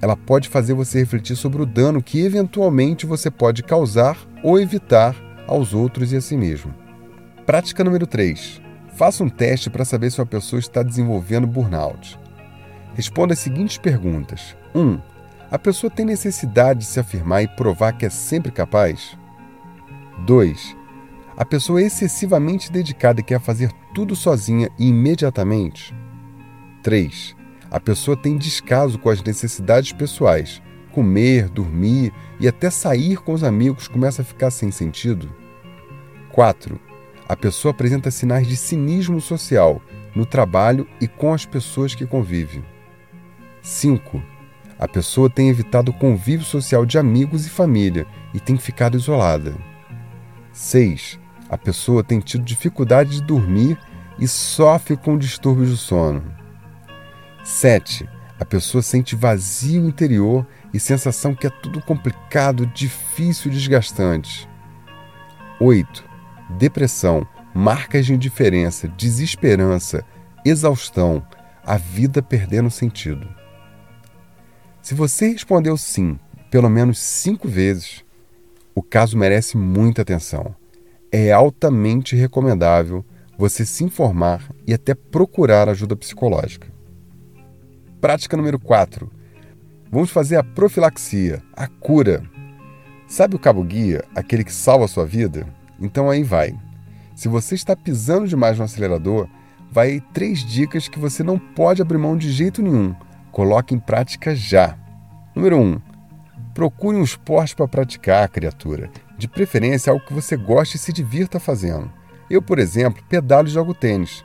Ela 0.00 0.16
pode 0.16 0.48
fazer 0.48 0.74
você 0.74 1.00
refletir 1.00 1.34
sobre 1.34 1.60
o 1.60 1.66
dano 1.66 2.00
que 2.00 2.20
eventualmente 2.20 3.04
você 3.04 3.32
pode 3.32 3.64
causar 3.64 4.16
ou 4.40 4.60
evitar 4.60 5.16
aos 5.48 5.74
outros 5.74 6.12
e 6.12 6.16
a 6.16 6.20
si 6.20 6.36
mesmo. 6.36 6.72
Prática 7.44 7.82
número 7.82 8.06
3. 8.06 8.62
Faça 8.94 9.24
um 9.24 9.28
teste 9.28 9.68
para 9.68 9.84
saber 9.84 10.12
se 10.12 10.20
uma 10.20 10.26
pessoa 10.26 10.60
está 10.60 10.84
desenvolvendo 10.84 11.48
burnout. 11.48 12.16
Responda 12.94 13.32
as 13.32 13.40
seguintes 13.40 13.76
perguntas: 13.76 14.56
1. 14.72 14.80
Um, 14.80 15.00
a 15.52 15.58
pessoa 15.58 15.90
tem 15.90 16.06
necessidade 16.06 16.80
de 16.80 16.86
se 16.86 16.98
afirmar 16.98 17.42
e 17.42 17.46
provar 17.46 17.92
que 17.92 18.06
é 18.06 18.08
sempre 18.08 18.50
capaz? 18.50 19.18
2. 20.20 20.74
A 21.36 21.44
pessoa 21.44 21.82
é 21.82 21.84
excessivamente 21.84 22.72
dedicada 22.72 23.20
e 23.20 23.22
quer 23.22 23.38
fazer 23.38 23.70
tudo 23.94 24.16
sozinha 24.16 24.70
e 24.78 24.88
imediatamente? 24.88 25.94
3. 26.82 27.36
A 27.70 27.78
pessoa 27.78 28.16
tem 28.16 28.38
descaso 28.38 28.98
com 28.98 29.10
as 29.10 29.22
necessidades 29.22 29.92
pessoais. 29.92 30.62
Comer, 30.90 31.50
dormir 31.50 32.14
e 32.40 32.48
até 32.48 32.70
sair 32.70 33.18
com 33.18 33.34
os 33.34 33.44
amigos 33.44 33.86
começa 33.86 34.22
a 34.22 34.24
ficar 34.24 34.50
sem 34.50 34.70
sentido? 34.70 35.30
4. 36.30 36.80
A 37.28 37.36
pessoa 37.36 37.72
apresenta 37.72 38.10
sinais 38.10 38.46
de 38.46 38.56
cinismo 38.56 39.20
social 39.20 39.82
no 40.16 40.24
trabalho 40.24 40.88
e 40.98 41.06
com 41.06 41.30
as 41.30 41.44
pessoas 41.44 41.94
que 41.94 42.06
convive. 42.06 42.64
5 43.60 44.31
a 44.82 44.88
pessoa 44.88 45.30
tem 45.30 45.48
evitado 45.48 45.92
o 45.92 45.94
convívio 45.94 46.44
social 46.44 46.84
de 46.84 46.98
amigos 46.98 47.46
e 47.46 47.50
família 47.50 48.04
e 48.34 48.40
tem 48.40 48.56
ficado 48.56 48.96
isolada. 48.96 49.54
6. 50.52 51.20
A 51.48 51.56
pessoa 51.56 52.02
tem 52.02 52.18
tido 52.18 52.42
dificuldade 52.42 53.10
de 53.10 53.22
dormir 53.22 53.78
e 54.18 54.26
sofre 54.26 54.96
com 54.96 55.16
distúrbios 55.16 55.70
do 55.70 55.76
sono. 55.76 56.24
7. 57.44 58.08
A 58.40 58.44
pessoa 58.44 58.82
sente 58.82 59.14
vazio 59.14 59.86
interior 59.86 60.44
e 60.74 60.80
sensação 60.80 61.32
que 61.32 61.46
é 61.46 61.50
tudo 61.50 61.80
complicado, 61.80 62.66
difícil 62.66 63.52
e 63.52 63.54
desgastante. 63.54 64.48
8. 65.60 66.04
Depressão, 66.58 67.24
marcas 67.54 68.04
de 68.04 68.14
indiferença, 68.14 68.88
desesperança, 68.88 70.04
exaustão, 70.44 71.24
a 71.64 71.76
vida 71.76 72.20
perdendo 72.20 72.68
sentido. 72.68 73.41
Se 74.82 74.94
você 74.94 75.28
respondeu 75.28 75.76
sim 75.76 76.18
pelo 76.50 76.68
menos 76.68 76.98
cinco 76.98 77.46
vezes, 77.46 78.04
o 78.74 78.82
caso 78.82 79.16
merece 79.16 79.56
muita 79.56 80.02
atenção. 80.02 80.56
É 81.10 81.30
altamente 81.30 82.16
recomendável 82.16 83.04
você 83.38 83.64
se 83.64 83.84
informar 83.84 84.50
e 84.66 84.74
até 84.74 84.92
procurar 84.92 85.68
ajuda 85.68 85.94
psicológica. 85.94 86.66
Prática 88.00 88.36
número 88.36 88.58
4. 88.58 89.08
Vamos 89.88 90.10
fazer 90.10 90.36
a 90.36 90.42
profilaxia, 90.42 91.40
a 91.52 91.68
cura. 91.68 92.24
Sabe 93.06 93.36
o 93.36 93.38
cabo 93.38 93.62
guia, 93.62 94.04
aquele 94.16 94.42
que 94.42 94.52
salva 94.52 94.86
a 94.86 94.88
sua 94.88 95.06
vida? 95.06 95.46
Então 95.80 96.10
aí 96.10 96.24
vai. 96.24 96.58
Se 97.14 97.28
você 97.28 97.54
está 97.54 97.76
pisando 97.76 98.26
demais 98.26 98.58
no 98.58 98.64
acelerador, 98.64 99.28
vai 99.70 100.02
três 100.12 100.40
dicas 100.40 100.88
que 100.88 100.98
você 100.98 101.22
não 101.22 101.38
pode 101.38 101.80
abrir 101.80 101.98
mão 101.98 102.16
de 102.16 102.32
jeito 102.32 102.60
nenhum 102.60 102.92
Coloque 103.32 103.74
em 103.74 103.78
prática 103.78 104.36
já. 104.36 104.78
Número 105.34 105.56
1. 105.56 105.60
Um, 105.62 105.80
procure 106.52 106.96
um 106.96 107.02
esporte 107.02 107.56
para 107.56 107.66
praticar, 107.66 108.28
criatura. 108.28 108.90
De 109.16 109.26
preferência 109.26 109.90
algo 109.90 110.04
que 110.04 110.12
você 110.12 110.36
goste 110.36 110.76
e 110.76 110.78
se 110.78 110.92
divirta 110.92 111.40
fazendo. 111.40 111.90
Eu, 112.28 112.42
por 112.42 112.58
exemplo, 112.58 113.02
pedalo 113.08 113.48
e 113.48 113.50
jogo 113.50 113.72
tênis. 113.72 114.22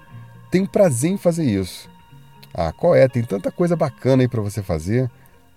Tenho 0.51 0.67
prazer 0.67 1.09
em 1.09 1.17
fazer 1.17 1.45
isso. 1.45 1.89
Ah, 2.53 2.73
qual 2.73 2.93
é? 2.93 3.07
Tem 3.07 3.23
tanta 3.23 3.49
coisa 3.49 3.77
bacana 3.77 4.23
aí 4.23 4.27
para 4.27 4.41
você 4.41 4.61
fazer. 4.61 5.09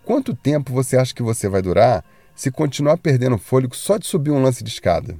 Quanto 0.04 0.34
tempo 0.34 0.72
você 0.72 0.96
acha 0.96 1.14
que 1.14 1.22
você 1.22 1.48
vai 1.48 1.60
durar 1.60 2.04
se 2.34 2.52
continuar 2.52 2.98
perdendo 2.98 3.36
fôlego 3.36 3.74
só 3.74 3.98
de 3.98 4.06
subir 4.06 4.30
um 4.30 4.42
lance 4.42 4.62
de 4.62 4.70
escada? 4.70 5.18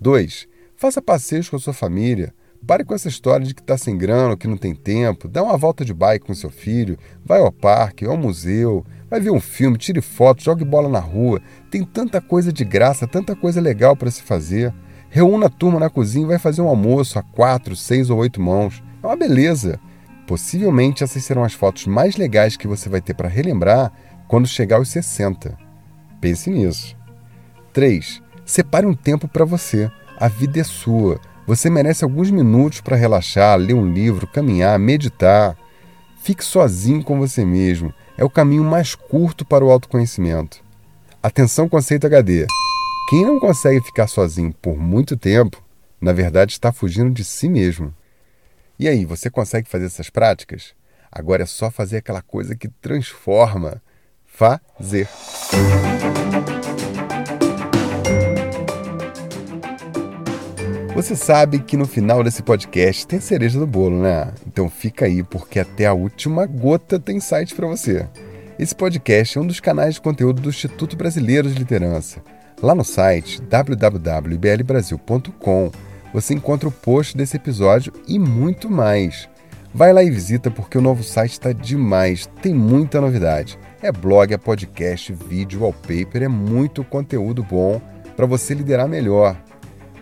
2. 0.00 0.46
Faça 0.76 1.00
passeios 1.00 1.48
com 1.48 1.56
a 1.56 1.58
sua 1.58 1.72
família. 1.72 2.34
Pare 2.66 2.84
com 2.84 2.94
essa 2.94 3.06
história 3.06 3.46
de 3.46 3.54
que 3.54 3.60
está 3.60 3.78
sem 3.78 3.96
grana, 3.96 4.36
que 4.36 4.48
não 4.48 4.56
tem 4.56 4.74
tempo. 4.74 5.28
Dá 5.28 5.40
uma 5.40 5.56
volta 5.56 5.84
de 5.84 5.94
bike 5.94 6.26
com 6.26 6.34
seu 6.34 6.50
filho, 6.50 6.98
vai 7.24 7.38
ao 7.38 7.52
parque, 7.52 8.04
ao 8.04 8.16
museu, 8.16 8.84
vai 9.08 9.20
ver 9.20 9.30
um 9.30 9.38
filme, 9.38 9.78
tire 9.78 10.00
foto, 10.00 10.42
jogue 10.42 10.64
bola 10.64 10.88
na 10.88 10.98
rua. 10.98 11.40
Tem 11.70 11.84
tanta 11.84 12.20
coisa 12.20 12.52
de 12.52 12.64
graça, 12.64 13.06
tanta 13.06 13.36
coisa 13.36 13.60
legal 13.60 13.94
para 13.94 14.10
se 14.10 14.20
fazer. 14.20 14.74
Reúna 15.08 15.46
a 15.46 15.50
turma 15.50 15.78
na 15.78 15.88
cozinha 15.88 16.24
e 16.24 16.28
vai 16.28 16.38
fazer 16.40 16.60
um 16.60 16.66
almoço 16.66 17.20
a 17.20 17.22
quatro, 17.22 17.76
seis 17.76 18.10
ou 18.10 18.18
oito 18.18 18.40
mãos. 18.40 18.82
É 19.00 19.06
uma 19.06 19.16
beleza. 19.16 19.78
Possivelmente 20.26 21.04
essas 21.04 21.22
serão 21.24 21.44
as 21.44 21.52
fotos 21.52 21.86
mais 21.86 22.16
legais 22.16 22.56
que 22.56 22.66
você 22.66 22.88
vai 22.88 23.00
ter 23.00 23.14
para 23.14 23.28
relembrar 23.28 23.92
quando 24.26 24.48
chegar 24.48 24.78
aos 24.78 24.88
60. 24.88 25.56
Pense 26.20 26.50
nisso. 26.50 26.96
3. 27.72 28.20
Separe 28.44 28.86
um 28.86 28.94
tempo 28.94 29.28
para 29.28 29.44
você. 29.44 29.88
A 30.18 30.26
vida 30.26 30.58
é 30.58 30.64
sua. 30.64 31.20
Você 31.46 31.70
merece 31.70 32.02
alguns 32.02 32.28
minutos 32.28 32.80
para 32.80 32.96
relaxar, 32.96 33.56
ler 33.56 33.74
um 33.74 33.92
livro, 33.92 34.26
caminhar, 34.26 34.76
meditar. 34.80 35.56
Fique 36.20 36.44
sozinho 36.44 37.04
com 37.04 37.18
você 37.18 37.44
mesmo. 37.44 37.94
É 38.18 38.24
o 38.24 38.30
caminho 38.30 38.64
mais 38.64 38.96
curto 38.96 39.44
para 39.44 39.64
o 39.64 39.70
autoconhecimento. 39.70 40.60
Atenção, 41.22 41.68
conceito 41.68 42.06
HD. 42.06 42.46
Quem 43.08 43.24
não 43.24 43.38
consegue 43.38 43.80
ficar 43.80 44.08
sozinho 44.08 44.52
por 44.60 44.76
muito 44.76 45.16
tempo, 45.16 45.62
na 46.00 46.12
verdade 46.12 46.50
está 46.50 46.72
fugindo 46.72 47.10
de 47.10 47.22
si 47.22 47.48
mesmo. 47.48 47.94
E 48.76 48.88
aí, 48.88 49.04
você 49.04 49.30
consegue 49.30 49.68
fazer 49.68 49.86
essas 49.86 50.10
práticas? 50.10 50.74
Agora 51.10 51.44
é 51.44 51.46
só 51.46 51.70
fazer 51.70 51.98
aquela 51.98 52.22
coisa 52.22 52.56
que 52.56 52.68
transforma. 52.68 53.80
Fazer. 54.26 55.08
Você 60.96 61.14
sabe 61.14 61.58
que 61.58 61.76
no 61.76 61.86
final 61.86 62.24
desse 62.24 62.42
podcast 62.42 63.06
tem 63.06 63.20
cereja 63.20 63.58
do 63.58 63.66
bolo, 63.66 64.00
né? 64.00 64.32
Então 64.46 64.70
fica 64.70 65.04
aí, 65.04 65.22
porque 65.22 65.60
até 65.60 65.84
a 65.84 65.92
última 65.92 66.46
gota 66.46 66.98
tem 66.98 67.20
site 67.20 67.54
para 67.54 67.66
você. 67.66 68.08
Esse 68.58 68.74
podcast 68.74 69.36
é 69.36 69.40
um 69.42 69.46
dos 69.46 69.60
canais 69.60 69.96
de 69.96 70.00
conteúdo 70.00 70.40
do 70.40 70.48
Instituto 70.48 70.96
Brasileiro 70.96 71.50
de 71.50 71.58
Liderança. 71.58 72.22
Lá 72.62 72.74
no 72.74 72.82
site 72.82 73.42
www.iblbrasil.com 73.42 75.70
você 76.14 76.32
encontra 76.32 76.66
o 76.66 76.72
post 76.72 77.14
desse 77.14 77.36
episódio 77.36 77.92
e 78.08 78.18
muito 78.18 78.70
mais. 78.70 79.28
Vai 79.74 79.92
lá 79.92 80.02
e 80.02 80.10
visita 80.10 80.50
porque 80.50 80.78
o 80.78 80.82
novo 80.82 81.02
site 81.02 81.32
está 81.32 81.52
demais, 81.52 82.26
tem 82.40 82.54
muita 82.54 83.02
novidade. 83.02 83.58
É 83.82 83.92
blog, 83.92 84.32
é 84.32 84.38
podcast, 84.38 85.12
vídeo, 85.12 85.60
wallpaper, 85.60 86.22
é 86.22 86.28
muito 86.28 86.82
conteúdo 86.82 87.42
bom 87.42 87.82
para 88.16 88.24
você 88.24 88.54
liderar 88.54 88.88
melhor. 88.88 89.36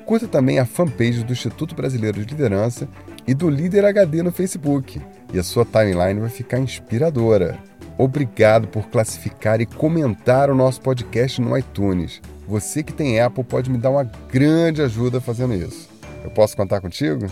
Curta 0.04 0.28
também 0.28 0.58
a 0.58 0.66
fanpage 0.66 1.24
do 1.24 1.32
Instituto 1.32 1.74
Brasileiro 1.74 2.20
de 2.20 2.34
Liderança 2.34 2.86
e 3.26 3.32
do 3.32 3.48
Líder 3.48 3.86
HD 3.86 4.22
no 4.22 4.30
Facebook, 4.30 5.00
e 5.32 5.38
a 5.38 5.42
sua 5.42 5.64
timeline 5.64 6.20
vai 6.20 6.28
ficar 6.28 6.58
inspiradora. 6.58 7.58
Obrigado 7.96 8.68
por 8.68 8.88
classificar 8.88 9.60
e 9.62 9.66
comentar 9.66 10.50
o 10.50 10.54
nosso 10.54 10.80
podcast 10.82 11.40
no 11.40 11.56
iTunes. 11.56 12.20
Você 12.46 12.82
que 12.82 12.92
tem 12.92 13.18
Apple 13.18 13.44
pode 13.44 13.70
me 13.70 13.78
dar 13.78 13.90
uma 13.90 14.04
grande 14.30 14.82
ajuda 14.82 15.20
fazendo 15.20 15.54
isso. 15.54 15.88
Eu 16.22 16.30
posso 16.30 16.54
contar 16.54 16.82
contigo? 16.82 17.26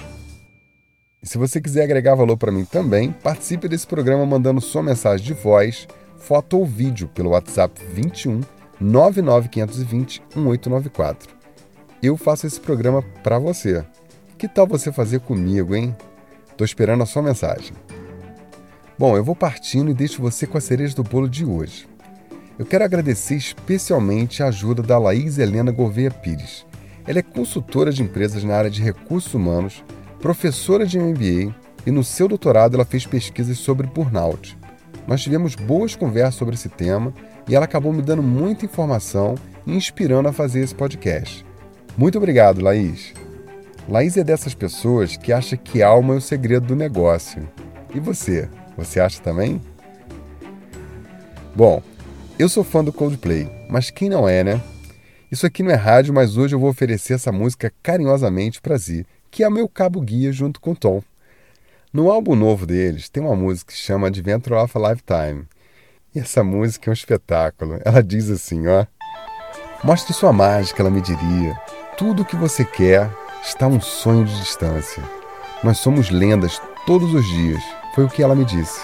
E 1.22 1.28
se 1.28 1.36
você 1.36 1.60
quiser 1.60 1.84
agregar 1.84 2.14
valor 2.14 2.38
para 2.38 2.50
mim 2.50 2.64
também, 2.64 3.12
participe 3.12 3.68
desse 3.68 3.86
programa 3.86 4.24
mandando 4.24 4.60
sua 4.60 4.82
mensagem 4.82 5.26
de 5.26 5.34
voz, 5.34 5.86
foto 6.16 6.58
ou 6.58 6.64
vídeo 6.64 7.08
pelo 7.08 7.30
WhatsApp 7.30 7.78
21 7.92 8.40
99520 8.80 10.22
1894 10.34 11.41
eu 12.06 12.16
faço 12.16 12.46
esse 12.46 12.60
programa 12.60 13.02
para 13.22 13.38
você. 13.38 13.84
Que 14.36 14.48
tal 14.48 14.66
você 14.66 14.90
fazer 14.90 15.20
comigo, 15.20 15.74
hein? 15.74 15.96
Tô 16.56 16.64
esperando 16.64 17.02
a 17.02 17.06
sua 17.06 17.22
mensagem. 17.22 17.72
Bom, 18.98 19.16
eu 19.16 19.24
vou 19.24 19.36
partindo 19.36 19.90
e 19.90 19.94
deixo 19.94 20.20
você 20.20 20.46
com 20.46 20.58
a 20.58 20.60
cereja 20.60 20.94
do 20.94 21.02
bolo 21.02 21.28
de 21.28 21.44
hoje. 21.44 21.88
Eu 22.58 22.66
quero 22.66 22.84
agradecer 22.84 23.36
especialmente 23.36 24.42
a 24.42 24.46
ajuda 24.46 24.82
da 24.82 24.98
Laís 24.98 25.38
Helena 25.38 25.72
Gouveia 25.72 26.10
Pires. 26.10 26.66
Ela 27.06 27.20
é 27.20 27.22
consultora 27.22 27.90
de 27.90 28.02
empresas 28.02 28.44
na 28.44 28.54
área 28.54 28.70
de 28.70 28.82
recursos 28.82 29.32
humanos, 29.32 29.82
professora 30.20 30.86
de 30.86 30.98
MBA 30.98 31.54
e 31.86 31.90
no 31.90 32.04
seu 32.04 32.28
doutorado 32.28 32.74
ela 32.74 32.84
fez 32.84 33.06
pesquisas 33.06 33.58
sobre 33.58 33.86
burnout. 33.86 34.56
Nós 35.06 35.22
tivemos 35.22 35.54
boas 35.54 35.96
conversas 35.96 36.34
sobre 36.34 36.54
esse 36.54 36.68
tema 36.68 37.12
e 37.48 37.56
ela 37.56 37.64
acabou 37.64 37.92
me 37.92 38.02
dando 38.02 38.22
muita 38.22 38.64
informação 38.64 39.34
e 39.66 39.74
inspirando 39.74 40.28
a 40.28 40.32
fazer 40.32 40.60
esse 40.60 40.74
podcast. 40.74 41.44
Muito 41.96 42.18
obrigado, 42.18 42.62
Laís. 42.62 43.12
Laís 43.88 44.16
é 44.16 44.24
dessas 44.24 44.54
pessoas 44.54 45.16
que 45.16 45.32
acha 45.32 45.56
que 45.56 45.82
alma 45.82 46.14
é 46.14 46.16
o 46.16 46.20
segredo 46.20 46.68
do 46.68 46.76
negócio. 46.76 47.46
E 47.94 48.00
você? 48.00 48.48
Você 48.76 48.98
acha 49.00 49.20
também? 49.20 49.60
Bom, 51.54 51.82
eu 52.38 52.48
sou 52.48 52.64
fã 52.64 52.82
do 52.82 52.92
Coldplay, 52.92 53.50
mas 53.68 53.90
quem 53.90 54.08
não 54.08 54.26
é, 54.28 54.42
né? 54.42 54.60
Isso 55.30 55.46
aqui 55.46 55.62
não 55.62 55.70
é 55.70 55.74
rádio, 55.74 56.14
mas 56.14 56.36
hoje 56.36 56.54
eu 56.54 56.58
vou 56.58 56.70
oferecer 56.70 57.14
essa 57.14 57.30
música 57.30 57.72
carinhosamente 57.82 58.60
para 58.60 58.76
Zi, 58.76 59.06
que 59.30 59.44
é 59.44 59.50
meu 59.50 59.68
cabo 59.68 60.00
guia 60.00 60.32
junto 60.32 60.60
com 60.60 60.74
Tom. 60.74 61.02
No 61.92 62.10
álbum 62.10 62.34
novo 62.34 62.64
deles 62.66 63.10
tem 63.10 63.22
uma 63.22 63.36
música 63.36 63.72
que 63.72 63.78
chama 63.78 64.06
Adventure 64.06 64.54
of 64.54 64.72
a 64.76 64.90
Lifetime. 64.90 65.46
E 66.14 66.20
essa 66.20 66.42
música 66.42 66.88
é 66.88 66.90
um 66.90 66.94
espetáculo. 66.94 67.78
Ela 67.84 68.02
diz 68.02 68.30
assim, 68.30 68.66
ó: 68.66 68.86
Mostre 69.84 70.14
sua 70.14 70.32
mágica, 70.32 70.82
ela 70.82 70.90
me 70.90 71.00
diria. 71.00 71.58
Tudo 72.02 72.22
o 72.22 72.24
que 72.24 72.34
você 72.34 72.64
quer 72.64 73.08
está 73.44 73.68
um 73.68 73.80
sonho 73.80 74.24
de 74.24 74.36
distância. 74.40 75.00
Nós 75.62 75.78
somos 75.78 76.10
lendas 76.10 76.60
todos 76.84 77.14
os 77.14 77.24
dias, 77.24 77.62
foi 77.94 78.02
o 78.02 78.08
que 78.08 78.24
ela 78.24 78.34
me 78.34 78.44
disse. 78.44 78.80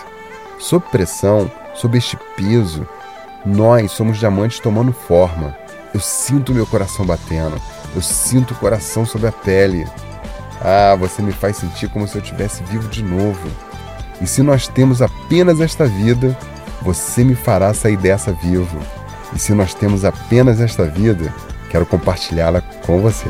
Sob 0.61 0.87
pressão, 0.89 1.51
sob 1.75 1.99
este 1.99 2.17
peso, 2.37 2.87
nós 3.45 3.91
somos 3.91 4.19
diamantes 4.19 4.61
tomando 4.61 4.93
forma. 4.93 5.59
Eu 5.93 5.99
sinto 5.99 6.55
meu 6.55 6.65
coração 6.65 7.05
batendo, 7.05 7.61
eu 7.93 8.01
sinto 8.01 8.55
o 8.55 8.57
coração 8.57 9.05
sob 9.05 9.27
a 9.27 9.33
pele. 9.33 9.85
Ah, 10.61 10.95
você 10.97 11.21
me 11.21 11.33
faz 11.33 11.57
sentir 11.57 11.89
como 11.89 12.07
se 12.07 12.17
eu 12.17 12.23
estivesse 12.23 12.63
vivo 12.63 12.87
de 12.87 13.03
novo. 13.03 13.51
E 14.21 14.29
se 14.29 14.45
nós 14.45 14.69
temos 14.69 15.03
apenas 15.03 15.61
esta 15.61 15.87
vida, 15.87 16.39
você 16.81 17.25
me 17.25 17.35
fará 17.35 17.75
sair 17.75 17.97
dessa 17.97 18.31
vivo. 18.31 18.79
E 19.35 19.41
se 19.41 19.55
nós 19.55 19.75
temos 19.75 20.05
apenas 20.05 20.61
esta 20.61 20.85
vida, 20.85 21.35
Quero 21.71 21.87
compartilhá-la 21.87 22.61
com 22.61 23.01
você. 23.01 23.29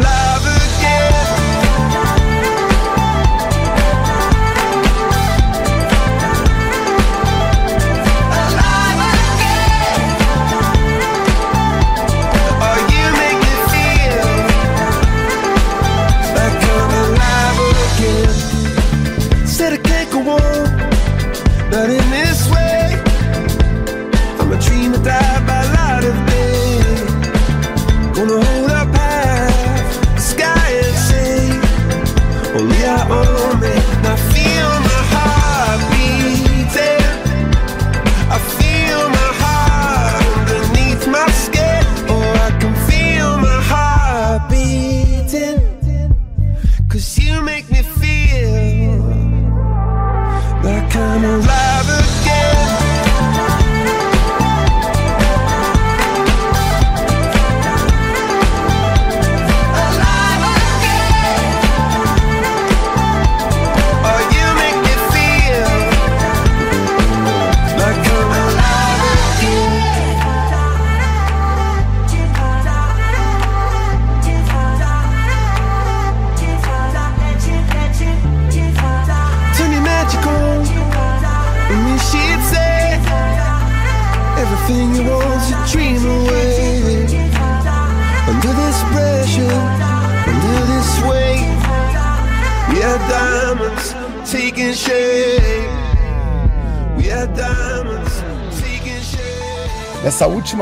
love. 0.00 0.33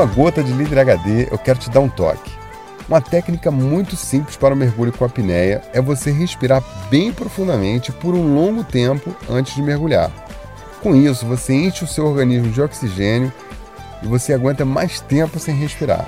Última 0.03 0.25
gota 0.25 0.43
de 0.43 0.53
líder 0.53 0.81
HD, 0.81 1.29
eu 1.31 1.39
quero 1.39 1.61
te 1.61 1.71
dar 1.71 1.79
um 1.79 1.89
toque. 1.89 2.33
Uma 2.89 3.01
técnica 3.01 3.53
muito 3.53 3.95
simples 3.95 4.37
para 4.37 4.53
o 4.53 4.57
mergulho 4.57 4.93
com 4.93 5.05
a 5.05 5.07
apneia 5.07 5.63
é 5.73 5.81
você 5.81 6.11
respirar 6.11 6.61
bem 6.91 7.13
profundamente 7.13 7.93
por 7.93 8.13
um 8.13 8.35
longo 8.35 8.65
tempo 8.65 9.15
antes 9.31 9.55
de 9.55 9.63
mergulhar. 9.63 10.11
Com 10.83 10.97
isso, 10.97 11.25
você 11.25 11.55
enche 11.55 11.85
o 11.85 11.87
seu 11.87 12.05
organismo 12.05 12.51
de 12.51 12.61
oxigênio 12.61 13.33
e 14.03 14.07
você 14.09 14.33
aguenta 14.33 14.65
mais 14.65 15.01
tempo 15.01 15.39
sem 15.39 15.55
respirar. 15.55 16.05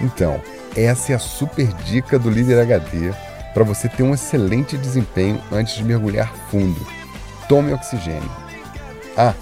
Então, 0.00 0.40
essa 0.76 1.10
é 1.10 1.16
a 1.16 1.18
super 1.18 1.66
dica 1.84 2.16
do 2.16 2.30
Líder 2.30 2.60
HD 2.60 3.12
para 3.52 3.64
você 3.64 3.88
ter 3.88 4.04
um 4.04 4.14
excelente 4.14 4.78
desempenho 4.78 5.40
antes 5.50 5.74
de 5.74 5.82
mergulhar 5.82 6.32
fundo. 6.48 6.86
Tome 7.48 7.72
oxigênio. 7.72 8.30
Ah, 9.16 9.34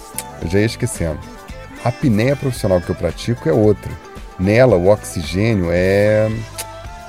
já 0.47 0.57
ia 0.59 0.65
esquecendo. 0.65 1.32
A 1.83 1.89
apneia 1.89 2.35
profissional 2.35 2.79
que 2.79 2.89
eu 2.89 2.95
pratico 2.95 3.49
é 3.49 3.51
outra. 3.51 3.91
Nela, 4.39 4.77
o 4.77 4.87
oxigênio 4.87 5.67
é 5.69 6.29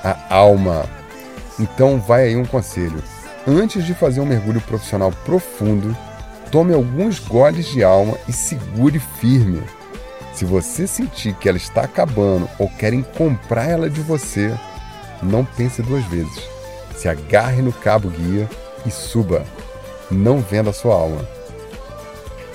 a 0.03 0.35
alma. 0.35 0.85
Então, 1.59 1.99
vai 1.99 2.25
aí 2.25 2.35
um 2.35 2.45
conselho. 2.45 3.01
Antes 3.47 3.85
de 3.85 3.93
fazer 3.93 4.19
um 4.19 4.25
mergulho 4.25 4.59
profissional 4.61 5.11
profundo, 5.23 5.95
tome 6.51 6.73
alguns 6.73 7.19
goles 7.19 7.67
de 7.67 7.83
alma 7.83 8.17
e 8.27 8.33
segure 8.33 8.99
firme. 8.99 9.63
Se 10.33 10.43
você 10.43 10.85
sentir 10.85 11.33
que 11.35 11.47
ela 11.47 11.57
está 11.57 11.83
acabando 11.83 12.49
ou 12.59 12.69
querem 12.69 13.01
comprar 13.01 13.69
ela 13.69 13.89
de 13.89 14.01
você, 14.01 14.53
não 15.23 15.45
pense 15.45 15.81
duas 15.81 16.03
vezes. 16.05 16.43
Se 16.97 17.07
agarre 17.07 17.61
no 17.61 17.71
cabo 17.71 18.09
guia 18.09 18.49
e 18.85 18.91
suba. 18.91 19.45
Não 20.11 20.39
venda 20.39 20.73
sua 20.73 20.95
alma. 20.95 21.34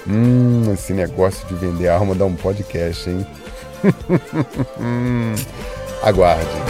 Hum, 0.09 0.73
esse 0.73 0.93
negócio 0.93 1.47
de 1.49 1.55
vender 1.55 1.89
alma 1.89 2.15
dá 2.15 2.25
um 2.25 2.35
podcast, 2.35 3.09
hein? 3.09 3.27
Aguarde. 6.03 6.70